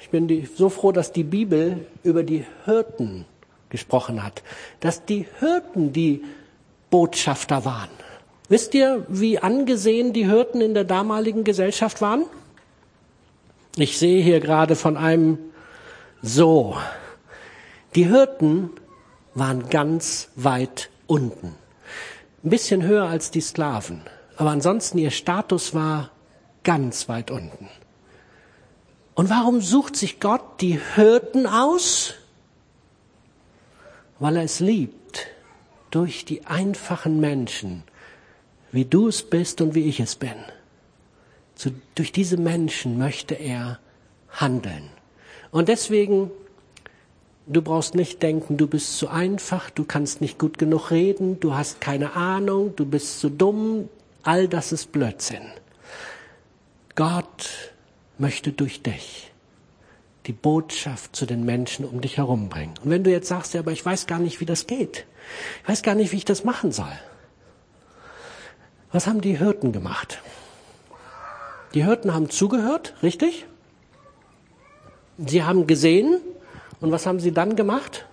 Ich 0.00 0.08
bin 0.08 0.48
so 0.56 0.70
froh, 0.70 0.92
dass 0.92 1.12
die 1.12 1.24
Bibel 1.24 1.86
über 2.02 2.22
die 2.22 2.46
Hirten 2.64 3.26
gesprochen 3.68 4.24
hat, 4.24 4.42
dass 4.80 5.04
die 5.04 5.26
Hirten 5.40 5.92
die 5.92 6.24
Botschafter 6.88 7.66
waren. 7.66 7.90
Wisst 8.48 8.74
ihr, 8.74 9.06
wie 9.08 9.38
angesehen 9.38 10.12
die 10.12 10.26
Hirten 10.26 10.60
in 10.60 10.74
der 10.74 10.84
damaligen 10.84 11.44
Gesellschaft 11.44 12.00
waren? 12.00 12.24
Ich 13.76 13.98
sehe 13.98 14.22
hier 14.22 14.40
gerade 14.40 14.76
von 14.76 14.96
einem 14.96 15.38
so. 16.20 16.76
Die 17.94 18.06
Hirten 18.06 18.70
waren 19.34 19.68
ganz 19.70 20.28
weit 20.36 20.90
unten. 21.06 21.54
Ein 22.44 22.50
bisschen 22.50 22.82
höher 22.82 23.06
als 23.06 23.30
die 23.30 23.40
Sklaven. 23.40 24.02
Aber 24.36 24.50
ansonsten 24.50 24.98
ihr 24.98 25.10
Status 25.10 25.74
war 25.74 26.10
ganz 26.64 27.08
weit 27.08 27.30
unten. 27.30 27.68
Und 29.14 29.30
warum 29.30 29.60
sucht 29.60 29.96
sich 29.96 30.20
Gott 30.20 30.60
die 30.60 30.80
Hirten 30.94 31.46
aus? 31.46 32.14
Weil 34.18 34.36
er 34.36 34.44
es 34.44 34.60
liebt, 34.60 35.26
durch 35.90 36.24
die 36.24 36.46
einfachen 36.46 37.20
Menschen, 37.20 37.84
wie 38.72 38.84
du 38.84 39.08
es 39.08 39.22
bist 39.22 39.60
und 39.60 39.74
wie 39.74 39.88
ich 39.88 40.00
es 40.00 40.16
bin. 40.16 40.34
So, 41.54 41.70
durch 41.94 42.10
diese 42.10 42.38
Menschen 42.38 42.98
möchte 42.98 43.34
er 43.34 43.78
handeln. 44.30 44.88
Und 45.50 45.68
deswegen 45.68 46.30
Du 47.46 47.60
brauchst 47.60 47.96
nicht 47.96 48.22
denken, 48.22 48.56
du 48.56 48.68
bist 48.68 48.96
zu 48.98 49.08
einfach, 49.08 49.68
du 49.70 49.84
kannst 49.84 50.20
nicht 50.20 50.38
gut 50.38 50.58
genug 50.58 50.92
reden, 50.92 51.40
du 51.40 51.54
hast 51.54 51.80
keine 51.80 52.14
Ahnung, 52.14 52.74
du 52.76 52.86
bist 52.86 53.18
zu 53.18 53.30
dumm. 53.30 53.88
All 54.22 54.46
das 54.46 54.70
ist 54.70 54.92
Blödsinn. 54.92 55.42
Gott 56.94 57.74
möchte 58.18 58.52
durch 58.52 58.82
dich 58.82 59.32
die 60.26 60.32
Botschaft 60.32 61.16
zu 61.16 61.26
den 61.26 61.44
Menschen 61.44 61.84
um 61.84 62.00
dich 62.00 62.18
herum 62.18 62.48
bringen. 62.48 62.74
Und 62.84 62.90
wenn 62.90 63.02
du 63.02 63.10
jetzt 63.10 63.26
sagst, 63.26 63.54
ja, 63.54 63.60
aber 63.60 63.72
ich 63.72 63.84
weiß 63.84 64.06
gar 64.06 64.20
nicht, 64.20 64.40
wie 64.40 64.46
das 64.46 64.68
geht. 64.68 65.04
Ich 65.62 65.68
weiß 65.68 65.82
gar 65.82 65.96
nicht, 65.96 66.12
wie 66.12 66.18
ich 66.18 66.24
das 66.24 66.44
machen 66.44 66.70
soll. 66.70 66.92
Was 68.92 69.06
haben 69.06 69.22
die 69.22 69.38
Hirten 69.38 69.72
gemacht? 69.72 70.20
Die 71.74 71.84
Hirten 71.84 72.12
haben 72.12 72.28
zugehört, 72.28 72.94
richtig? 73.02 73.46
Sie 75.16 75.42
haben 75.42 75.66
gesehen, 75.66 76.20
und 76.80 76.92
was 76.92 77.06
haben 77.06 77.18
sie 77.18 77.32
dann 77.32 77.56
gemacht? 77.56 78.06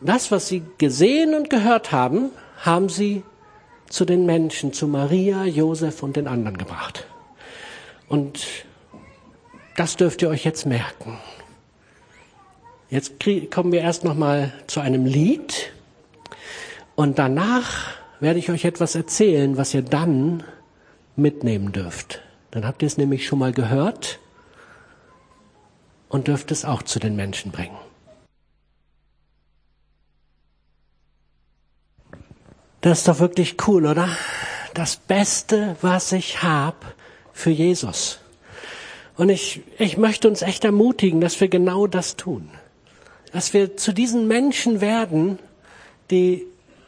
Das, 0.00 0.30
was 0.30 0.48
sie 0.48 0.62
gesehen 0.78 1.34
und 1.34 1.48
gehört 1.48 1.92
haben, 1.92 2.30
haben 2.58 2.88
sie 2.88 3.22
zu 3.88 4.04
den 4.04 4.26
Menschen, 4.26 4.72
zu 4.72 4.88
Maria, 4.88 5.44
Josef 5.44 6.02
und 6.02 6.16
den 6.16 6.26
anderen 6.26 6.58
gebracht. 6.58 7.06
Und 8.08 8.46
das 9.76 9.96
dürft 9.96 10.22
ihr 10.22 10.28
euch 10.28 10.44
jetzt 10.44 10.66
merken. 10.66 11.18
Jetzt 12.90 13.14
kommen 13.52 13.72
wir 13.72 13.80
erst 13.80 14.04
noch 14.04 14.14
mal 14.14 14.52
zu 14.66 14.80
einem 14.80 15.06
Lied 15.06 15.72
und 16.94 17.18
danach 17.18 17.96
werde 18.20 18.38
ich 18.38 18.50
euch 18.50 18.64
etwas 18.64 18.94
erzählen, 18.94 19.56
was 19.56 19.74
ihr 19.74 19.82
dann 19.82 20.42
mitnehmen 21.16 21.72
dürft 21.72 22.22
Dann 22.50 22.66
habt 22.66 22.82
ihr 22.82 22.86
es 22.86 22.98
nämlich 22.98 23.26
schon 23.26 23.38
mal 23.38 23.52
gehört 23.52 24.18
und 26.08 26.28
dürft 26.28 26.50
es 26.52 26.64
auch 26.64 26.82
zu 26.82 26.98
den 26.98 27.16
Menschen 27.16 27.52
bringen. 27.52 27.76
Das 32.80 32.98
ist 32.98 33.08
doch 33.08 33.18
wirklich 33.18 33.56
cool, 33.66 33.86
oder? 33.86 34.08
Das 34.74 34.96
Beste, 34.96 35.76
was 35.80 36.12
ich 36.12 36.42
habe 36.42 36.76
für 37.32 37.50
Jesus. 37.50 38.20
Und 39.16 39.30
ich, 39.30 39.62
ich 39.78 39.96
möchte 39.96 40.28
uns 40.28 40.42
echt 40.42 40.64
ermutigen, 40.64 41.20
dass 41.20 41.40
wir 41.40 41.48
genau 41.48 41.86
das 41.86 42.16
tun. 42.16 42.50
Dass 43.32 43.52
wir 43.52 43.76
zu 43.76 43.92
diesen 43.92 44.28
Menschen 44.28 44.80
werden, 44.80 45.38
die 46.10 46.46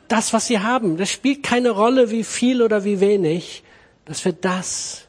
das, 0.08 0.32
was 0.32 0.46
sie 0.46 0.58
haben, 0.60 0.96
das 0.96 1.10
spielt 1.10 1.42
keine 1.42 1.70
Rolle, 1.70 2.10
wie 2.10 2.24
viel 2.24 2.62
oder 2.62 2.84
wie 2.84 3.00
wenig, 3.00 3.62
dass 4.04 4.24
wir 4.24 4.32
das 4.32 5.06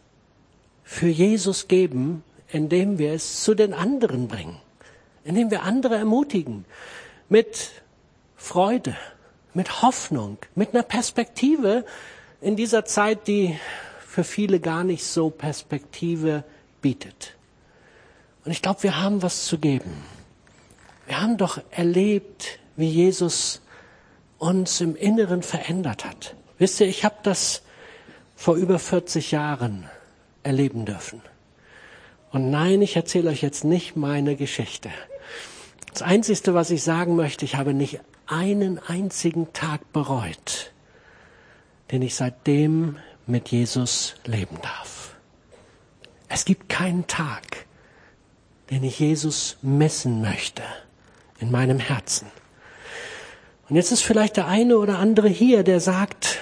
für 0.84 1.08
Jesus 1.08 1.68
geben, 1.68 2.24
indem 2.52 2.98
wir 2.98 3.14
es 3.14 3.44
zu 3.44 3.54
den 3.54 3.74
anderen 3.74 4.28
bringen, 4.28 4.58
indem 5.24 5.52
wir 5.52 5.64
andere 5.64 5.96
ermutigen, 5.96 6.66
mit 7.30 7.72
Freude, 8.36 8.96
mit 9.54 9.82
Hoffnung, 9.82 10.38
mit 10.56 10.74
einer 10.74 10.84
Perspektive 10.84 11.86
in 12.42 12.56
dieser 12.56 12.86
Zeit, 12.86 13.28
die 13.28 13.58
für 14.06 14.24
viele 14.24 14.60
gar 14.60 14.84
nicht 14.84 15.04
so 15.04 15.30
Perspektive 15.30 16.44
bietet. 16.82 17.36
Und 18.46 18.52
ich 18.52 18.62
glaube, 18.62 18.84
wir 18.84 19.00
haben 19.00 19.22
was 19.22 19.46
zu 19.46 19.60
geben. 19.60 20.04
Wir 21.06 21.22
haben 21.22 21.38
doch 21.38 21.62
erlebt, 21.72 22.60
wie 22.76 22.90
Jesus 22.90 23.62
uns 24.40 24.82
im 24.82 24.96
Inneren 24.96 25.44
verändert 25.44 26.06
hat. 26.06 26.36
Wisst 26.58 26.80
ihr, 26.80 26.88
ich 26.88 27.06
habe 27.06 27.18
das 27.24 27.62
vor 28.36 28.56
über 28.56 28.80
40 28.80 29.32
Jahren 29.32 29.88
erleben 30.44 30.86
dürfen. 30.86 31.22
Und 32.32 32.50
nein, 32.50 32.82
ich 32.82 32.96
erzähle 32.96 33.30
euch 33.30 33.42
jetzt 33.42 33.64
nicht 33.64 33.96
meine 33.96 34.36
Geschichte. 34.36 34.90
Das 35.92 36.02
Einzige, 36.02 36.54
was 36.54 36.72
ich 36.72 36.84
sagen 36.84 37.16
möchte, 37.16 37.46
ich 37.46 37.56
habe 37.56 37.74
nicht 37.74 38.00
einen 38.28 38.80
einzigen 38.80 39.52
Tag 39.54 39.92
bereut, 39.92 40.72
den 41.92 42.02
ich 42.02 42.16
seitdem 42.16 42.98
mit 43.26 43.50
Jesus 43.50 44.16
leben 44.26 44.58
darf. 44.62 45.16
Es 46.28 46.46
gibt 46.46 46.70
keinen 46.70 47.08
Tag, 47.08 47.66
den 48.70 48.84
ich 48.84 49.00
Jesus 49.00 49.58
messen 49.62 50.22
möchte 50.22 50.62
in 51.40 51.50
meinem 51.50 51.80
Herzen. 51.80 52.28
Und 53.70 53.76
jetzt 53.76 53.92
ist 53.92 54.02
vielleicht 54.02 54.38
der 54.38 54.48
eine 54.48 54.78
oder 54.78 54.98
andere 54.98 55.28
hier, 55.28 55.64
der 55.64 55.80
sagt, 55.80 56.40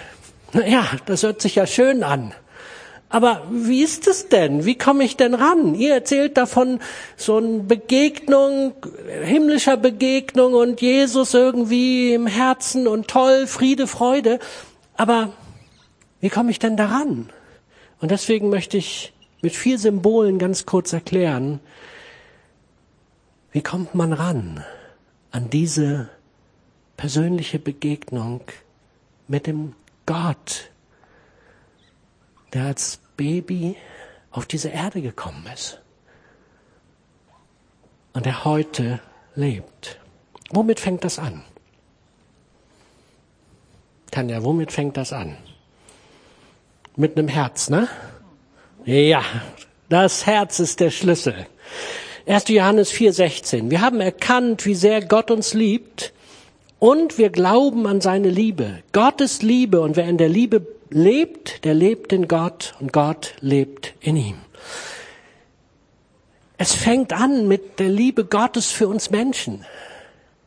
na 0.54 0.66
ja, 0.66 0.86
das 1.06 1.24
hört 1.24 1.42
sich 1.42 1.56
ja 1.56 1.68
schön 1.68 2.04
an. 2.04 2.34
Aber 3.10 3.44
wie 3.50 3.84
ist 3.84 4.08
es 4.08 4.28
denn? 4.28 4.66
Wie 4.66 4.78
komme 4.78 5.04
ich 5.04 5.16
denn 5.16 5.34
ran? 5.34 5.76
Ihr 5.76 5.94
erzählt 5.94 6.36
davon 6.36 6.80
so 7.16 7.38
eine 7.38 7.60
Begegnung, 7.60 8.74
himmlischer 9.24 9.78
Begegnung 9.78 10.54
und 10.54 10.82
Jesus 10.82 11.34
irgendwie 11.34 12.13
im 12.13 12.28
Herzen 12.28 12.88
und 12.88 13.08
toll, 13.08 13.48
Friede, 13.48 13.88
Freude. 13.88 14.40
Aber 14.96 15.32
wie 16.20 16.30
komme 16.30 16.52
ich 16.52 16.60
denn 16.60 16.76
daran? 16.76 17.30
Und 18.02 18.12
deswegen 18.12 18.50
möchte 18.50 18.78
ich 18.78 19.13
mit 19.42 19.56
vier 19.56 19.80
Symbolen 19.80 20.38
ganz 20.40 20.66
kurz 20.66 20.92
erklären, 20.92 21.60
wie 23.52 23.62
kommt 23.62 23.96
man 23.96 24.12
ran 24.12 24.66
an 25.32 25.50
diese 25.50 26.10
persönliche 26.97 27.60
Begegnung 27.60 28.41
mit 29.27 29.45
dem 29.45 29.75
Gott, 30.07 30.71
der 32.53 32.65
als 32.65 32.99
Baby 33.15 33.75
auf 34.31 34.47
diese 34.47 34.69
Erde 34.69 35.01
gekommen 35.01 35.45
ist 35.53 35.79
und 38.13 38.25
der 38.25 38.43
heute 38.45 38.99
lebt. 39.36 39.99
Womit 40.49 40.79
fängt 40.79 41.03
das 41.03 41.19
an? 41.19 41.43
Tanja, 44.10 44.43
womit 44.43 44.71
fängt 44.71 44.97
das 44.97 45.13
an? 45.13 45.38
Mit 46.95 47.17
einem 47.17 47.27
Herz, 47.27 47.69
ne? 47.69 47.88
Ja, 48.86 49.23
das 49.89 50.25
Herz 50.25 50.60
ist 50.60 50.79
der 50.79 50.89
Schlüssel. 50.89 51.45
1. 52.25 52.47
Johannes 52.47 52.91
4,16. 52.91 53.69
Wir 53.69 53.81
haben 53.81 54.01
erkannt, 54.01 54.65
wie 54.65 54.73
sehr 54.73 55.05
Gott 55.05 55.29
uns 55.29 55.53
liebt 55.53 56.13
und 56.80 57.18
wir 57.18 57.30
glauben 57.30 57.88
an 57.88 58.02
seine 58.02 58.30
Liebe. 58.30 58.84
Gott 58.92 59.22
ist 59.22 59.44
Liebe 59.44 59.82
und 59.82 59.96
wer 59.96 60.08
in 60.08 60.18
der 60.18 60.30
Liebe 60.30 60.66
lebt, 60.90 61.63
der 61.66 61.74
lebt 61.74 62.13
in 62.13 62.28
Gott 62.28 62.76
und 62.80 62.94
Gott 62.94 63.34
lebt 63.42 63.94
in 64.00 64.16
ihm. 64.16 64.38
Es 66.58 66.74
fängt 66.74 67.13
an 67.13 67.48
mit 67.48 67.80
der 67.80 67.90
Liebe 67.90 68.26
Gottes 68.26 68.72
für 68.72 68.88
uns 68.88 69.12
Menschen. 69.12 69.66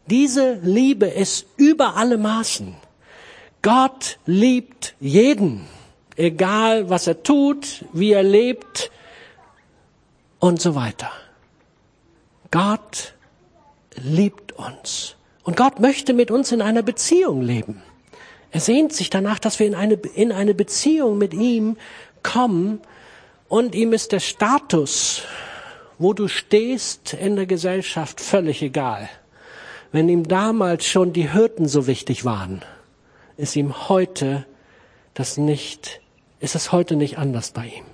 Diese 0.07 0.55
Liebe 0.63 1.07
ist 1.07 1.47
über 1.57 1.97
alle 1.97 2.19
Maßen. 2.19 2.75
Gott 3.63 4.19
liebt 4.27 4.95
jeden, 4.99 5.67
egal 6.17 6.91
was 6.91 7.07
er 7.07 7.23
tut, 7.23 7.85
wie 7.93 8.13
er 8.13 8.23
lebt 8.23 8.91
und 10.41 10.61
so 10.61 10.75
weiter. 10.75 11.11
Gott 12.51 13.15
liebt 13.95 14.53
uns. 14.53 15.15
Und 15.51 15.57
Gott 15.57 15.81
möchte 15.81 16.13
mit 16.13 16.31
uns 16.31 16.53
in 16.53 16.63
einer 16.63 16.83
Beziehung 16.83 17.43
leben. 17.43 17.83
Er 18.53 18.61
sehnt 18.61 18.93
sich 18.93 19.11
danach, 19.11 19.41
dass 19.41 19.59
wir 19.59 19.67
in 19.67 19.75
eine, 19.75 19.95
in 19.95 20.31
eine 20.31 20.55
Beziehung 20.55 21.19
mit 21.19 21.35
ihm 21.35 21.77
kommen 22.23 22.81
und 23.49 23.75
ihm 23.75 23.93
ist 23.93 24.13
der 24.13 24.21
Status, 24.21 25.23
wo 25.99 26.13
du 26.13 26.29
stehst 26.29 27.15
in 27.15 27.35
der 27.35 27.47
Gesellschaft, 27.47 28.21
völlig 28.21 28.63
egal. 28.63 29.09
Wenn 29.91 30.09
ihm 30.09 30.29
damals 30.29 30.87
schon 30.87 31.13
die 31.13 31.33
Hürden 31.35 31.67
so 31.67 31.89
wichtig 31.89 32.25
waren, 32.25 32.63
ist 33.37 33.57
ihm 33.57 33.89
heute 33.89 34.47
das 35.15 35.37
nicht, 35.37 36.01
ist 36.39 36.55
es 36.55 36.71
heute 36.71 36.95
nicht 36.95 37.19
anders 37.19 37.51
bei 37.51 37.67
ihm. 37.67 37.85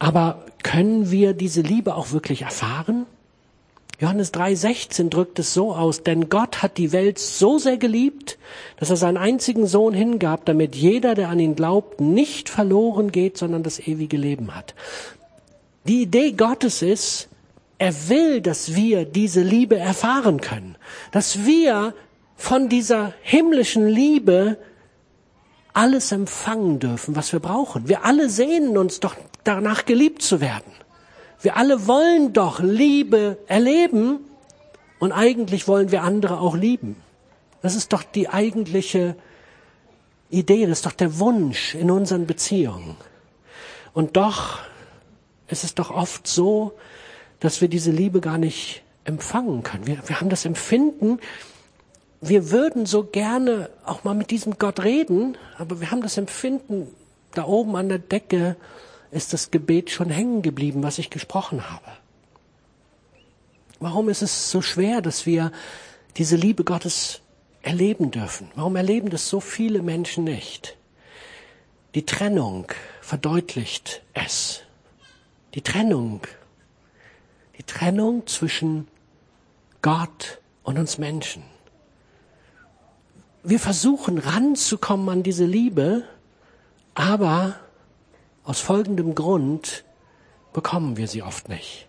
Aber 0.00 0.46
können 0.64 1.12
wir 1.12 1.32
diese 1.32 1.60
Liebe 1.60 1.94
auch 1.94 2.10
wirklich 2.10 2.42
erfahren? 2.42 3.05
Johannes 3.98 4.34
3,16 4.34 5.08
drückt 5.08 5.38
es 5.38 5.54
so 5.54 5.74
aus, 5.74 6.02
denn 6.02 6.28
Gott 6.28 6.62
hat 6.62 6.76
die 6.76 6.92
Welt 6.92 7.18
so 7.18 7.58
sehr 7.58 7.78
geliebt, 7.78 8.38
dass 8.78 8.90
er 8.90 8.96
seinen 8.96 9.16
einzigen 9.16 9.66
Sohn 9.66 9.94
hingab, 9.94 10.44
damit 10.44 10.76
jeder, 10.76 11.14
der 11.14 11.30
an 11.30 11.38
ihn 11.38 11.56
glaubt, 11.56 12.00
nicht 12.00 12.50
verloren 12.50 13.10
geht, 13.10 13.38
sondern 13.38 13.62
das 13.62 13.78
ewige 13.78 14.18
Leben 14.18 14.54
hat. 14.54 14.74
Die 15.84 16.02
Idee 16.02 16.32
Gottes 16.32 16.82
ist, 16.82 17.28
er 17.78 18.08
will, 18.08 18.42
dass 18.42 18.74
wir 18.74 19.06
diese 19.06 19.42
Liebe 19.42 19.78
erfahren 19.78 20.40
können, 20.40 20.76
dass 21.12 21.46
wir 21.46 21.94
von 22.36 22.68
dieser 22.68 23.14
himmlischen 23.22 23.86
Liebe 23.86 24.58
alles 25.72 26.12
empfangen 26.12 26.78
dürfen, 26.80 27.16
was 27.16 27.32
wir 27.32 27.40
brauchen. 27.40 27.88
Wir 27.88 28.04
alle 28.04 28.28
sehnen 28.28 28.76
uns 28.76 29.00
doch 29.00 29.14
danach 29.44 29.84
geliebt 29.84 30.22
zu 30.22 30.40
werden. 30.40 30.72
Wir 31.40 31.56
alle 31.56 31.86
wollen 31.86 32.32
doch 32.32 32.60
Liebe 32.60 33.38
erleben 33.46 34.20
und 34.98 35.12
eigentlich 35.12 35.68
wollen 35.68 35.90
wir 35.90 36.02
andere 36.02 36.40
auch 36.40 36.56
lieben. 36.56 36.96
Das 37.62 37.74
ist 37.74 37.92
doch 37.92 38.02
die 38.02 38.28
eigentliche 38.28 39.16
Idee, 40.30 40.66
das 40.66 40.78
ist 40.78 40.86
doch 40.86 40.92
der 40.92 41.18
Wunsch 41.18 41.74
in 41.74 41.90
unseren 41.90 42.26
Beziehungen. 42.26 42.96
Und 43.92 44.16
doch 44.16 44.58
ist 45.48 45.64
es 45.64 45.74
doch 45.74 45.90
oft 45.90 46.26
so, 46.26 46.72
dass 47.40 47.60
wir 47.60 47.68
diese 47.68 47.90
Liebe 47.90 48.20
gar 48.20 48.38
nicht 48.38 48.82
empfangen 49.04 49.62
können. 49.62 49.86
Wir, 49.86 49.98
wir 50.06 50.20
haben 50.20 50.30
das 50.30 50.44
Empfinden, 50.44 51.20
wir 52.20 52.50
würden 52.50 52.86
so 52.86 53.04
gerne 53.04 53.70
auch 53.84 54.04
mal 54.04 54.14
mit 54.14 54.30
diesem 54.30 54.58
Gott 54.58 54.82
reden, 54.82 55.36
aber 55.58 55.80
wir 55.80 55.90
haben 55.90 56.02
das 56.02 56.16
Empfinden, 56.16 56.88
da 57.34 57.44
oben 57.44 57.76
an 57.76 57.88
der 57.88 57.98
Decke 57.98 58.56
ist 59.10 59.32
das 59.32 59.50
Gebet 59.50 59.90
schon 59.90 60.10
hängen 60.10 60.42
geblieben, 60.42 60.82
was 60.82 60.98
ich 60.98 61.10
gesprochen 61.10 61.70
habe. 61.70 61.90
Warum 63.78 64.08
ist 64.08 64.22
es 64.22 64.50
so 64.50 64.62
schwer, 64.62 65.02
dass 65.02 65.26
wir 65.26 65.52
diese 66.16 66.36
Liebe 66.36 66.64
Gottes 66.64 67.20
erleben 67.62 68.10
dürfen? 68.10 68.50
Warum 68.54 68.76
erleben 68.76 69.10
das 69.10 69.28
so 69.28 69.40
viele 69.40 69.82
Menschen 69.82 70.24
nicht? 70.24 70.76
Die 71.94 72.06
Trennung 72.06 72.66
verdeutlicht 73.00 74.02
es. 74.14 74.62
Die 75.54 75.62
Trennung. 75.62 76.22
Die 77.58 77.62
Trennung 77.62 78.26
zwischen 78.26 78.88
Gott 79.82 80.40
und 80.62 80.78
uns 80.78 80.98
Menschen. 80.98 81.42
Wir 83.42 83.60
versuchen 83.60 84.18
ranzukommen 84.18 85.08
an 85.08 85.22
diese 85.22 85.44
Liebe, 85.44 86.04
aber 86.94 87.60
aus 88.46 88.60
folgendem 88.60 89.14
Grund 89.14 89.84
bekommen 90.52 90.96
wir 90.96 91.08
sie 91.08 91.22
oft 91.22 91.48
nicht. 91.48 91.88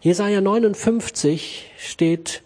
Jesaja 0.00 0.40
59 0.40 1.72
steht, 1.78 2.42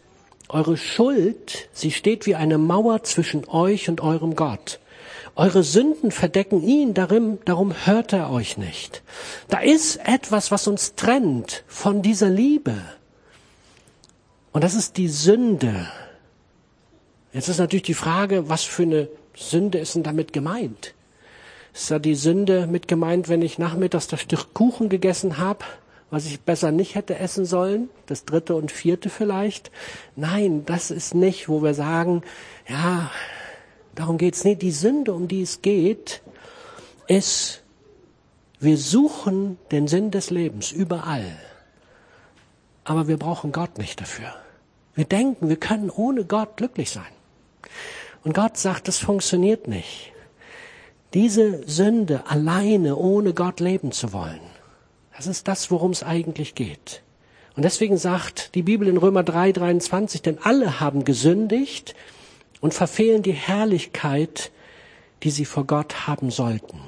eure 0.48 0.76
Schuld, 0.76 1.68
sie 1.72 1.90
steht 1.90 2.26
wie 2.26 2.34
eine 2.36 2.58
Mauer 2.58 3.02
zwischen 3.02 3.46
euch 3.48 3.88
und 3.88 4.00
eurem 4.00 4.36
Gott. 4.36 4.80
Eure 5.36 5.62
Sünden 5.62 6.10
verdecken 6.10 6.62
ihn, 6.62 6.94
darum, 6.94 7.38
darum 7.44 7.74
hört 7.84 8.12
er 8.12 8.30
euch 8.30 8.56
nicht. 8.56 9.02
Da 9.48 9.60
ist 9.60 9.96
etwas, 10.04 10.50
was 10.50 10.66
uns 10.66 10.94
trennt 10.94 11.64
von 11.66 12.02
dieser 12.02 12.30
Liebe. 12.30 12.74
Und 14.52 14.64
das 14.64 14.74
ist 14.74 14.96
die 14.96 15.08
Sünde. 15.08 15.88
Jetzt 17.32 17.48
ist 17.48 17.58
natürlich 17.58 17.84
die 17.84 17.94
Frage, 17.94 18.48
was 18.48 18.64
für 18.64 18.82
eine 18.82 19.08
Sünde 19.36 19.78
ist 19.78 19.94
denn 19.94 20.02
damit 20.02 20.32
gemeint? 20.32 20.94
Ist 21.80 21.90
da 21.90 21.98
die 21.98 22.14
Sünde 22.14 22.66
mit 22.66 22.88
gemeint, 22.88 23.30
wenn 23.30 23.40
ich 23.40 23.58
nachmittags 23.58 24.06
das 24.06 24.20
Stück 24.20 24.52
Kuchen 24.52 24.90
gegessen 24.90 25.38
habe, 25.38 25.64
was 26.10 26.26
ich 26.26 26.42
besser 26.42 26.72
nicht 26.72 26.94
hätte 26.94 27.18
essen 27.18 27.46
sollen? 27.46 27.88
Das 28.04 28.26
dritte 28.26 28.54
und 28.54 28.70
vierte 28.70 29.08
vielleicht? 29.08 29.70
Nein, 30.14 30.66
das 30.66 30.90
ist 30.90 31.14
nicht, 31.14 31.48
wo 31.48 31.62
wir 31.62 31.72
sagen, 31.72 32.20
ja, 32.68 33.10
darum 33.94 34.18
geht's 34.18 34.44
nicht. 34.44 34.60
Die 34.60 34.72
Sünde, 34.72 35.14
um 35.14 35.26
die 35.26 35.40
es 35.40 35.62
geht, 35.62 36.20
ist, 37.08 37.62
wir 38.58 38.76
suchen 38.76 39.56
den 39.70 39.88
Sinn 39.88 40.10
des 40.10 40.28
Lebens 40.28 40.72
überall. 40.72 41.24
Aber 42.84 43.08
wir 43.08 43.16
brauchen 43.16 43.52
Gott 43.52 43.78
nicht 43.78 44.02
dafür. 44.02 44.34
Wir 44.94 45.06
denken, 45.06 45.48
wir 45.48 45.56
können 45.56 45.88
ohne 45.88 46.26
Gott 46.26 46.58
glücklich 46.58 46.90
sein. 46.90 47.12
Und 48.22 48.34
Gott 48.34 48.58
sagt, 48.58 48.86
das 48.86 48.98
funktioniert 48.98 49.66
nicht. 49.66 50.12
Diese 51.14 51.66
Sünde 51.68 52.26
alleine 52.28 52.96
ohne 52.96 53.34
Gott 53.34 53.60
leben 53.60 53.90
zu 53.90 54.12
wollen, 54.12 54.40
das 55.16 55.26
ist 55.26 55.48
das, 55.48 55.70
worum 55.70 55.90
es 55.90 56.02
eigentlich 56.02 56.54
geht. 56.54 57.02
Und 57.56 57.64
deswegen 57.64 57.98
sagt 57.98 58.54
die 58.54 58.62
Bibel 58.62 58.86
in 58.88 58.96
Römer 58.96 59.22
3, 59.22 59.52
23, 59.52 60.22
denn 60.22 60.38
alle 60.42 60.80
haben 60.80 61.04
gesündigt 61.04 61.94
und 62.60 62.74
verfehlen 62.74 63.22
die 63.22 63.32
Herrlichkeit, 63.32 64.52
die 65.22 65.30
sie 65.30 65.44
vor 65.44 65.66
Gott 65.66 66.06
haben 66.06 66.30
sollten. 66.30 66.80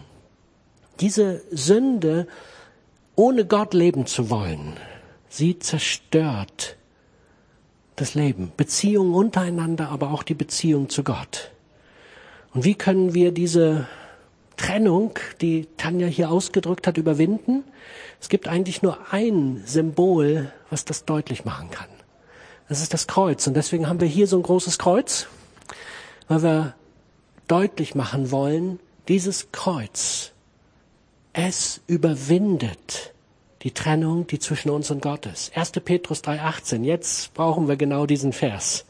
Diese 1.01 1.43
Sünde, 1.51 2.29
ohne 3.17 3.45
Gott 3.45 3.75
leben 3.75 4.07
zu 4.07 4.31
wollen, 4.31 4.75
sie 5.29 5.59
zerstört 5.59 6.77
das 7.97 8.15
Leben, 8.15 8.53
Beziehungen 8.57 9.15
untereinander, 9.15 9.91
aber 9.91 10.13
auch 10.13 10.23
die 10.23 10.35
Beziehung 10.35 10.89
zu 10.89 11.03
Gott. 11.03 11.51
Und 12.55 12.65
wie 12.65 12.75
können 12.75 13.15
wir 13.15 13.33
diese 13.33 13.89
Trennung, 14.63 15.19
die 15.41 15.67
Tanja 15.77 16.07
hier 16.07 16.31
ausgedrückt 16.31 16.87
hat, 16.87 16.97
überwinden? 16.97 17.65
Es 18.21 18.29
gibt 18.29 18.47
eigentlich 18.47 18.81
nur 18.81 18.97
ein 19.11 19.61
Symbol, 19.67 20.53
was 20.71 20.85
das 20.85 21.05
deutlich 21.05 21.45
machen 21.45 21.71
kann. 21.71 21.89
Das 22.69 22.81
ist 22.81 22.95
das 22.95 23.09
Kreuz. 23.09 23.45
Und 23.49 23.55
deswegen 23.55 23.89
haben 23.89 24.01
wir 24.01 24.07
hier 24.07 24.29
so 24.29 24.37
ein 24.37 24.45
großes 24.45 24.79
Kreuz, 24.79 25.27
weil 26.29 26.45
wir 26.45 26.75
deutlich 27.49 27.97
machen 27.97 28.31
wollen, 28.31 28.79
dieses 29.09 29.51
Kreuz, 29.51 30.31
es 31.33 31.81
überwindet 31.89 33.13
die 33.63 33.73
Trennung, 33.73 34.29
die 34.29 34.39
zwischen 34.39 34.71
uns 34.71 34.93
und 34.93 35.03
Gott 35.03 35.27
ist. 35.27 35.57
1. 35.57 35.73
Petrus 35.85 36.23
3,18. 36.23 36.85
Jetzt 36.85 37.35
brauchen 37.35 37.67
wir 37.67 37.77
genau 37.77 38.07
diesen 38.07 38.33
Vers. 38.33 38.85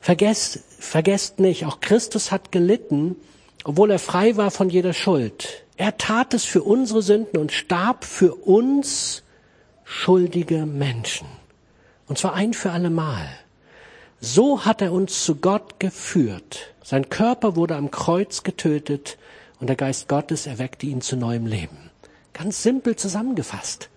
Vergesst, 0.00 0.60
vergesst 0.78 1.40
nicht, 1.40 1.66
auch 1.66 1.80
Christus 1.80 2.30
hat 2.30 2.52
gelitten, 2.52 3.16
obwohl 3.64 3.90
er 3.90 3.98
frei 3.98 4.36
war 4.36 4.50
von 4.50 4.70
jeder 4.70 4.92
Schuld. 4.92 5.64
Er 5.76 5.98
tat 5.98 6.34
es 6.34 6.44
für 6.44 6.62
unsere 6.62 7.02
Sünden 7.02 7.38
und 7.38 7.52
starb 7.52 8.04
für 8.04 8.34
uns 8.34 9.22
schuldige 9.84 10.66
Menschen. 10.66 11.26
Und 12.06 12.18
zwar 12.18 12.34
ein 12.34 12.54
für 12.54 12.70
alle 12.70 12.90
Mal. 12.90 13.28
So 14.20 14.64
hat 14.64 14.82
er 14.82 14.92
uns 14.92 15.24
zu 15.24 15.36
Gott 15.36 15.80
geführt. 15.80 16.74
Sein 16.82 17.08
Körper 17.08 17.56
wurde 17.56 17.76
am 17.76 17.90
Kreuz 17.90 18.42
getötet 18.42 19.16
und 19.60 19.68
der 19.68 19.76
Geist 19.76 20.08
Gottes 20.08 20.46
erweckte 20.46 20.86
ihn 20.86 21.00
zu 21.00 21.16
neuem 21.16 21.46
Leben. 21.46 21.90
Ganz 22.32 22.62
simpel 22.62 22.96
zusammengefasst. 22.96 23.88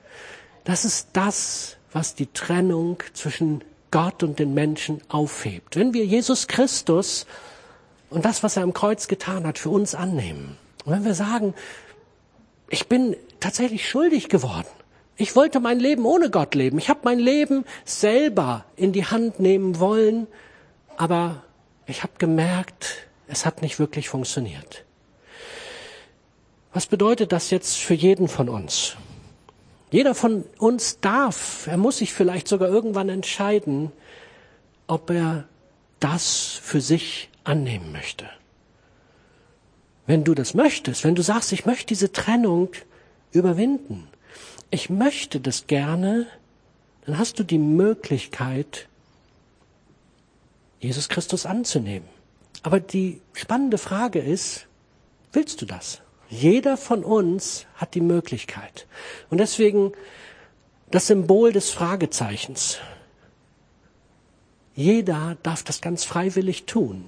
Das 0.64 0.86
ist 0.86 1.10
das, 1.14 1.78
was 1.92 2.16
die 2.16 2.28
Trennung 2.28 2.98
zwischen 3.14 3.64
Gott 3.92 4.24
und 4.24 4.40
den 4.40 4.54
Menschen 4.54 5.02
aufhebt. 5.10 5.76
Wenn 5.76 5.94
wir 5.94 6.06
Jesus 6.06 6.48
Christus 6.48 7.26
und 8.14 8.24
das, 8.26 8.44
was 8.44 8.58
er 8.58 8.64
am 8.64 8.74
Kreuz 8.74 9.08
getan 9.08 9.48
hat, 9.48 9.58
für 9.58 9.70
uns 9.70 9.96
annehmen. 9.96 10.58
Und 10.86 10.94
wenn 10.94 11.04
wir 11.04 11.16
sagen, 11.16 11.56
ich 12.70 12.88
bin 12.88 13.16
tatsächlich 13.40 13.90
schuldig 13.90 14.30
geworden. 14.30 14.68
Ich 15.18 15.36
wollte 15.36 15.60
mein 15.60 15.80
Leben 15.80 16.06
ohne 16.06 16.30
Gott 16.30 16.54
leben. 16.54 16.78
Ich 16.78 16.90
habe 16.90 17.02
mein 17.04 17.20
Leben 17.20 17.66
selber 17.86 18.66
in 18.76 18.94
die 18.94 19.06
Hand 19.06 19.40
nehmen 19.40 19.80
wollen, 19.80 20.28
aber 20.96 21.44
ich 21.88 22.04
habe 22.04 22.14
gemerkt, 22.20 23.08
es 23.28 23.46
hat 23.46 23.62
nicht 23.62 23.80
wirklich 23.80 24.10
funktioniert. 24.10 24.86
Was 26.72 26.86
bedeutet 26.86 27.32
das 27.32 27.50
jetzt 27.50 27.78
für 27.78 27.94
jeden 27.96 28.28
von 28.28 28.48
uns? 28.48 28.96
Jeder 29.92 30.14
von 30.16 30.44
uns 30.60 31.00
darf, 31.00 31.68
er 31.68 31.78
muss 31.78 31.98
sich 31.98 32.14
vielleicht 32.14 32.48
sogar 32.48 32.70
irgendwann 32.70 33.10
entscheiden, 33.10 33.92
ob 34.88 35.10
er 35.10 35.46
das 36.00 36.60
für 36.62 36.82
sich 36.82 37.30
annehmen 37.44 37.92
möchte. 37.92 38.30
Wenn 40.06 40.24
du 40.24 40.34
das 40.34 40.54
möchtest, 40.54 41.04
wenn 41.04 41.16
du 41.16 41.22
sagst, 41.22 41.52
ich 41.54 41.66
möchte 41.66 41.88
diese 41.88 42.12
Trennung 42.12 42.70
überwinden, 43.32 44.08
ich 44.70 44.90
möchte 44.90 45.40
das 45.40 45.68
gerne, 45.68 46.28
dann 47.06 47.18
hast 47.18 47.40
du 47.40 47.44
die 47.44 47.58
Möglichkeit, 47.58 48.88
Jesus 50.80 51.10
Christus 51.10 51.46
anzunehmen. 51.46 52.08
Aber 52.64 52.80
die 52.80 53.22
spannende 53.34 53.78
Frage 53.78 54.20
ist, 54.20 54.68
willst 55.32 55.62
du 55.62 55.66
das? 55.66 56.02
Jeder 56.30 56.78
von 56.78 57.04
uns 57.04 57.66
hat 57.76 57.94
die 57.94 58.02
Möglichkeit. 58.02 58.88
Und 59.30 59.38
deswegen 59.38 59.94
das 60.92 61.08
Symbol 61.08 61.52
des 61.52 61.70
Fragezeichens. 61.70 62.78
Jeder 64.76 65.38
darf 65.44 65.64
das 65.64 65.82
ganz 65.82 66.04
freiwillig 66.04 66.66
tun. 66.66 67.06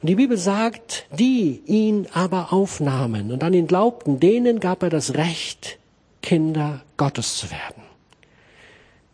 Und 0.00 0.08
die 0.08 0.14
Bibel 0.14 0.36
sagt, 0.36 1.06
die 1.12 1.62
ihn 1.66 2.06
aber 2.12 2.52
aufnahmen 2.52 3.32
und 3.32 3.44
an 3.44 3.52
ihn 3.52 3.66
glaubten, 3.66 4.20
denen 4.20 4.60
gab 4.60 4.82
er 4.82 4.90
das 4.90 5.14
Recht, 5.14 5.78
Kinder 6.22 6.82
Gottes 6.96 7.36
zu 7.36 7.50
werden. 7.50 7.82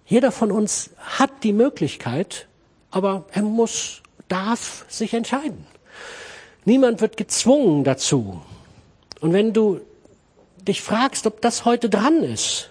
Jeder 0.06 0.30
von 0.30 0.52
uns 0.52 0.90
hat 0.98 1.42
die 1.42 1.52
Möglichkeit, 1.52 2.46
aber 2.90 3.24
er 3.32 3.42
muss, 3.42 4.02
darf 4.28 4.84
sich 4.88 5.14
entscheiden. 5.14 5.66
Niemand 6.64 7.00
wird 7.00 7.16
gezwungen 7.16 7.84
dazu. 7.84 8.40
Und 9.20 9.32
wenn 9.32 9.52
du 9.52 9.80
dich 10.58 10.82
fragst, 10.82 11.26
ob 11.26 11.40
das 11.40 11.64
heute 11.64 11.88
dran 11.88 12.22
ist 12.22 12.70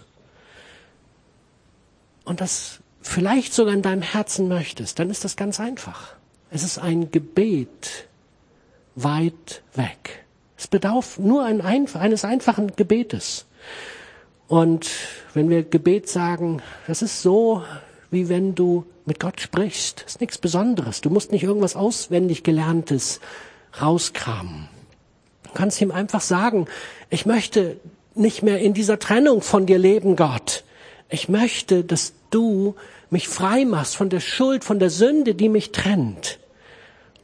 und 2.24 2.42
das 2.42 2.80
vielleicht 3.02 3.54
sogar 3.54 3.74
in 3.74 3.82
deinem 3.82 4.02
Herzen 4.02 4.48
möchtest, 4.48 5.00
dann 5.00 5.10
ist 5.10 5.24
das 5.24 5.36
ganz 5.36 5.60
einfach. 5.60 6.16
Es 6.52 6.64
ist 6.64 6.80
ein 6.80 7.12
Gebet 7.12 8.08
weit 8.96 9.62
weg. 9.74 10.26
Es 10.58 10.68
bedarf 10.68 11.20
nur 11.20 11.44
ein, 11.44 11.62
eines 11.62 12.24
einfachen 12.24 12.76
Gebetes. 12.76 13.46
Und 14.48 14.90
wenn 15.34 15.50
wir 15.50 15.64
Gebet 15.64 16.08
sagen, 16.08 16.62
das 16.88 17.02
ist 17.02 17.22
so, 17.22 17.64
wie 18.12 18.30
wenn 18.30 18.56
du 18.56 18.86
mit 19.06 19.20
Gott 19.20 19.42
sprichst. 19.42 20.04
Das 20.04 20.14
ist 20.14 20.22
nichts 20.22 20.38
Besonderes. 20.38 21.02
Du 21.02 21.10
musst 21.10 21.32
nicht 21.32 21.44
irgendwas 21.44 21.76
auswendig 21.76 22.44
Gelerntes 22.44 23.20
rauskramen 23.82 24.70
kannst 25.56 25.82
ihm 25.82 25.90
einfach 25.90 26.22
sagen, 26.22 26.68
ich 27.10 27.26
möchte 27.26 27.78
nicht 28.14 28.44
mehr 28.44 28.60
in 28.60 28.74
dieser 28.74 29.00
Trennung 29.00 29.42
von 29.42 29.66
dir 29.66 29.80
leben, 29.80 30.16
Gott. 30.16 30.64
Ich 31.10 31.28
möchte, 31.30 31.84
dass 31.84 32.14
du 32.30 32.76
mich 33.10 33.28
frei 33.28 33.66
machst 33.66 33.96
von 33.96 34.10
der 34.10 34.20
Schuld, 34.20 34.64
von 34.64 34.80
der 34.80 34.90
Sünde, 34.90 35.36
die 35.36 35.50
mich 35.50 35.72
trennt. 35.72 36.40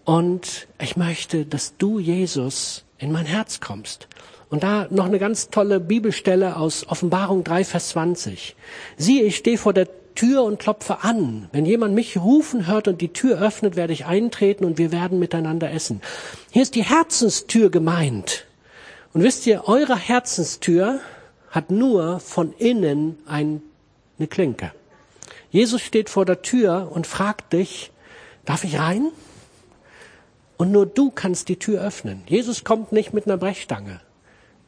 Und 0.04 0.67
ich 0.82 0.98
möchte, 0.98 1.46
dass 1.46 1.78
du, 1.78 2.00
Jesus, 2.00 2.86
in 2.98 3.12
mein 3.12 3.26
Herz 3.26 3.60
kommst. 3.60 4.08
Und 4.50 4.63
da 4.63 4.88
noch 4.89 5.06
eine 5.06 5.20
ganz 5.20 5.50
tolle 5.50 5.80
Bibelstelle 5.80 6.58
aus 6.58 6.88
Offenbarung 6.88 7.44
3, 7.44 7.63
Vers 7.63 7.89
20. 7.89 8.56
Siehe, 8.98 9.24
ich 9.24 9.38
stehe 9.38 9.58
vor 9.58 9.74
der 9.74 9.88
Tür 10.13 10.44
und 10.44 10.60
klopfe 10.60 11.04
an. 11.04 11.48
Wenn 11.54 11.65
jemand 11.65 11.96
mich 11.96 12.17
rufen 12.17 12.67
hört 12.67 12.88
und 12.88 13.00
die 13.00 13.13
Tür 13.13 13.41
öffnet, 13.41 13.76
werde 13.76 13.94
ich 13.94 14.06
eintreten 14.06 14.65
und 14.65 14.78
wir 14.78 14.91
werden 14.91 15.20
miteinander 15.20 15.72
essen. 15.72 16.02
Hier 16.52 16.63
ist 16.63 16.76
die 16.76 16.84
Herzenstür 16.84 17.70
gemeint. 17.70 18.46
Und 19.13 19.24
wisst 19.24 19.48
ihr, 19.48 19.67
eure 19.67 19.96
Herzenstür 19.96 21.00
hat 21.50 21.72
nur 21.72 22.20
von 22.20 22.54
innen 22.58 23.17
ein, 23.26 23.62
eine 24.20 24.28
Klinke. 24.28 24.72
Jesus 25.52 25.82
steht 25.82 26.10
vor 26.10 26.26
der 26.26 26.42
Tür 26.42 26.90
und 26.92 27.06
fragt 27.06 27.54
dich, 27.54 27.92
darf 28.46 28.64
ich 28.64 28.80
rein? 28.80 29.12
Und 30.58 30.72
nur 30.72 30.86
du 30.86 31.12
kannst 31.12 31.50
die 31.50 31.60
Tür 31.60 31.82
öffnen. 31.82 32.24
Jesus 32.26 32.64
kommt 32.64 32.92
nicht 32.92 33.14
mit 33.14 33.26
einer 33.26 33.38
Brechstange. 33.38 34.02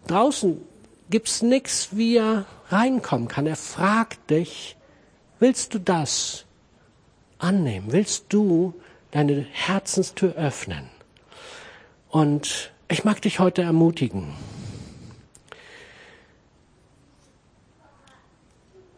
Draußen 0.07 0.61
gibt's 1.09 1.41
nichts, 1.41 1.89
wie 1.91 2.17
er 2.17 2.45
reinkommen 2.69 3.27
kann. 3.27 3.47
Er 3.47 3.55
fragt 3.55 4.29
dich, 4.29 4.75
Willst 5.43 5.73
du 5.73 5.79
das 5.79 6.45
annehmen? 7.37 7.87
Willst 7.91 8.27
du 8.29 8.73
deine 9.11 9.45
Herzenstür 9.51 10.35
öffnen? 10.35 10.89
Und 12.07 12.71
ich 12.87 13.03
mag 13.03 13.21
dich 13.21 13.39
heute 13.39 13.61
ermutigen. 13.61 14.33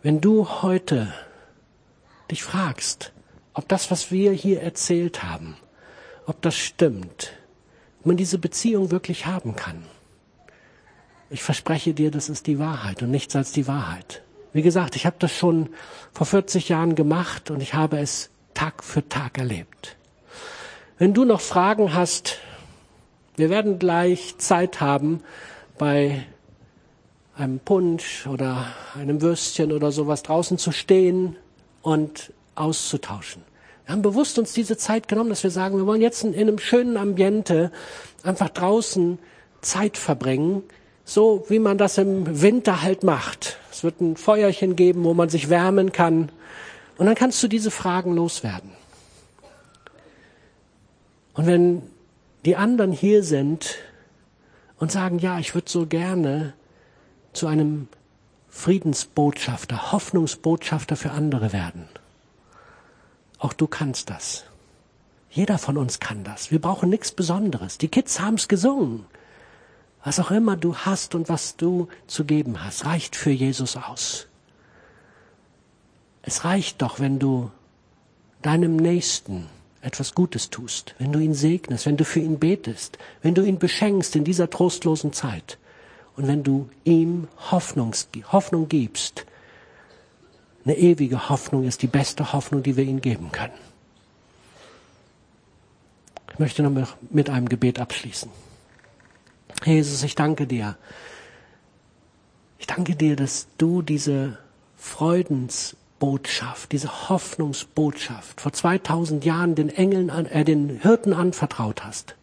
Wenn 0.04 0.22
du 0.22 0.48
heute 0.62 1.12
dich 2.28 2.44
fragst, 2.44 3.14
ob 3.54 3.68
das, 3.68 3.92
was 3.92 4.12
wir 4.12 4.32
hier 4.32 4.62
erzählt 4.62 5.24
haben, 5.24 5.58
ob 6.26 6.42
das 6.42 6.56
stimmt, 6.56 7.34
ob 8.00 8.08
man 8.08 8.18
diese 8.18 8.38
Beziehung 8.38 8.92
wirklich 8.92 9.26
haben 9.26 9.56
kann. 9.56 9.86
Ich 11.30 11.42
verspreche 11.42 11.94
dir, 11.94 12.12
das 12.12 12.30
ist 12.30 12.48
die 12.48 12.60
Wahrheit 12.60 13.02
und 13.02 13.12
nichts 13.12 13.36
als 13.36 13.52
die 13.52 13.68
Wahrheit. 13.68 14.22
Wie 14.54 14.62
gesagt, 14.62 14.96
ich 14.96 15.06
habe 15.06 15.18
das 15.20 15.32
schon 15.32 15.70
vor 16.14 16.28
40 16.28 16.70
Jahren 16.70 16.96
gemacht 16.96 17.52
und 17.52 17.62
ich 17.62 17.74
habe 17.74 17.98
es 17.98 18.30
Tag 18.54 18.84
für 18.84 19.08
Tag 19.10 19.38
erlebt. 19.38 19.98
Wenn 20.98 21.14
du 21.14 21.26
noch 21.26 21.42
Fragen 21.42 21.94
hast, 21.94 22.40
wir 23.36 23.50
werden 23.50 23.80
gleich 23.80 24.38
Zeit 24.38 24.80
haben, 24.80 25.22
bei 25.78 26.26
einem 27.38 27.60
Punsch 27.60 28.28
oder 28.28 28.68
einem 28.98 29.22
Würstchen 29.22 29.74
oder 29.74 29.92
sowas 29.92 30.24
draußen 30.24 30.58
zu 30.58 30.72
stehen 30.72 31.36
und 31.86 32.34
auszutauschen. 32.56 33.44
Wir 33.86 33.94
haben 33.94 34.02
bewusst 34.02 34.40
uns 34.40 34.54
diese 34.54 34.76
Zeit 34.76 35.08
genommen, 35.08 35.30
dass 35.30 35.44
wir 35.44 35.52
sagen, 35.52 35.78
wir 35.78 35.86
wollen 35.86 36.02
jetzt 36.02 36.24
in 36.24 36.34
einem 36.34 36.58
schönen 36.58 36.98
Ambiente 36.98 37.72
einfach 38.24 38.50
draußen 38.50 39.20
Zeit 39.62 39.96
verbringen, 39.96 40.64
so 41.04 41.46
wie 41.48 41.60
man 41.60 41.78
das 41.78 42.00
im 42.00 42.42
Winter 42.42 42.82
halt 42.82 43.04
macht. 43.04 43.60
Es 43.72 43.84
wird 43.84 44.02
ein 44.02 44.18
Feuerchen 44.18 44.76
geben, 44.76 45.04
wo 45.04 45.14
man 45.14 45.30
sich 45.30 45.52
wärmen 45.52 45.92
kann. 45.92 46.32
Und 46.98 47.06
dann 47.06 47.14
kannst 47.14 47.44
du 47.44 47.48
diese 47.48 47.70
Fragen 47.70 48.16
loswerden. 48.16 48.72
Und 51.36 51.46
wenn 51.46 51.84
die 52.46 52.56
anderen 52.56 52.92
hier 52.92 53.24
sind 53.24 53.76
und 54.80 54.92
sagen, 54.92 55.20
ja, 55.20 55.38
ich 55.38 55.54
würde 55.54 55.70
so 55.70 55.86
gerne 55.86 56.54
zu 57.34 57.46
einem 57.46 57.90
Friedensbotschafter, 58.56 59.92
Hoffnungsbotschafter 59.92 60.96
für 60.96 61.12
andere 61.12 61.52
werden. 61.52 61.88
Auch 63.38 63.54
du 63.54 63.68
kannst 63.68 64.10
das. 64.10 64.46
Jeder 65.30 65.60
von 65.60 65.78
uns 65.78 66.00
kann 66.00 66.24
das. 66.24 66.50
Wir 66.50 66.60
brauchen 66.60 66.90
nichts 66.90 67.12
Besonderes. 67.12 67.78
Die 67.78 67.90
Kids 67.90 68.22
haben 68.22 68.36
es 68.36 68.48
gesungen. 68.48 69.06
Was 70.04 70.20
auch 70.20 70.32
immer 70.32 70.56
du 70.56 70.76
hast 70.78 71.14
und 71.14 71.28
was 71.30 71.58
du 71.58 71.90
zu 72.08 72.24
geben 72.24 72.64
hast, 72.64 72.86
reicht 72.86 73.18
für 73.18 73.30
Jesus 73.30 73.76
aus. 73.76 74.28
Es 76.24 76.46
reicht 76.46 76.82
doch, 76.82 77.00
wenn 77.00 77.20
du 77.20 77.52
deinem 78.42 78.78
Nächsten 78.78 79.48
etwas 79.82 80.16
Gutes 80.16 80.50
tust, 80.50 80.96
wenn 80.98 81.12
du 81.12 81.20
ihn 81.20 81.36
segnest, 81.36 81.86
wenn 81.86 81.98
du 81.98 82.06
für 82.06 82.22
ihn 82.22 82.40
betest, 82.40 82.98
wenn 83.22 83.36
du 83.36 83.44
ihn 83.44 83.60
beschenkst 83.60 84.16
in 84.16 84.24
dieser 84.24 84.50
trostlosen 84.50 85.14
Zeit 85.14 85.60
und 86.16 86.28
wenn 86.28 86.44
du 86.44 86.70
ihm 86.84 87.28
Hoffnungs, 87.52 88.08
Hoffnung 88.32 88.70
gibst. 88.70 89.26
Eine 90.64 90.78
ewige 90.78 91.30
Hoffnung 91.30 91.64
ist 91.64 91.82
die 91.82 91.88
beste 91.88 92.34
Hoffnung, 92.34 92.64
die 92.64 92.78
wir 92.78 92.84
ihm 92.84 93.02
geben 93.02 93.32
können. 93.32 93.54
Ich 96.32 96.40
möchte 96.40 96.64
noch 96.64 96.96
mit 97.12 97.30
einem 97.30 97.48
Gebet 97.48 97.80
abschließen. 97.80 98.30
Jesus, 99.64 100.04
ich 100.04 100.16
danke 100.16 100.48
dir. 100.48 100.78
Ich 102.60 102.68
danke 102.68 102.96
dir, 102.96 103.16
dass 103.16 103.48
du 103.58 103.82
diese 103.82 104.38
Freudens 104.76 105.76
Botschaft, 106.00 106.72
diese 106.74 107.10
Hoffnungsbotschaft 107.10 108.42
vor 108.42 108.52
2000 108.52 109.24
Jahren 109.24 109.56
den 109.56 109.70
Engeln, 109.70 110.10
äh, 110.10 110.44
den 110.44 110.82
Hirten 110.82 111.14
anvertraut 111.14 111.86
hast 111.86 112.16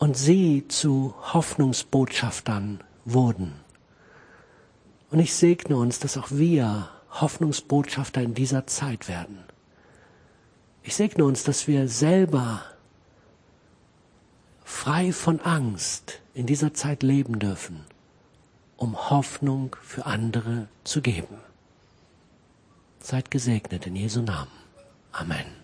und 0.00 0.16
sie 0.16 0.66
zu 0.66 1.14
Hoffnungsbotschaftern 1.20 2.80
wurden. 3.04 3.52
Und 5.10 5.20
ich 5.20 5.34
segne 5.34 5.76
uns, 5.76 5.98
dass 5.98 6.16
auch 6.16 6.30
wir 6.30 6.88
Hoffnungsbotschafter 7.12 8.22
in 8.22 8.34
dieser 8.34 8.66
Zeit 8.66 9.08
werden. 9.08 9.38
Ich 10.82 10.96
segne 10.96 11.24
uns, 11.24 11.44
dass 11.44 11.68
wir 11.68 11.86
selber 11.86 12.62
frei 14.64 15.12
von 15.12 15.38
Angst 15.40 16.20
in 16.32 16.46
dieser 16.46 16.72
Zeit 16.72 17.02
leben 17.02 17.38
dürfen, 17.38 17.84
um 18.76 19.10
Hoffnung 19.10 19.76
für 19.82 20.06
andere 20.06 20.68
zu 20.82 21.02
geben. 21.02 21.36
Seid 23.00 23.30
gesegnet 23.30 23.86
in 23.86 23.96
Jesu 23.96 24.22
Namen. 24.22 24.50
Amen. 25.12 25.59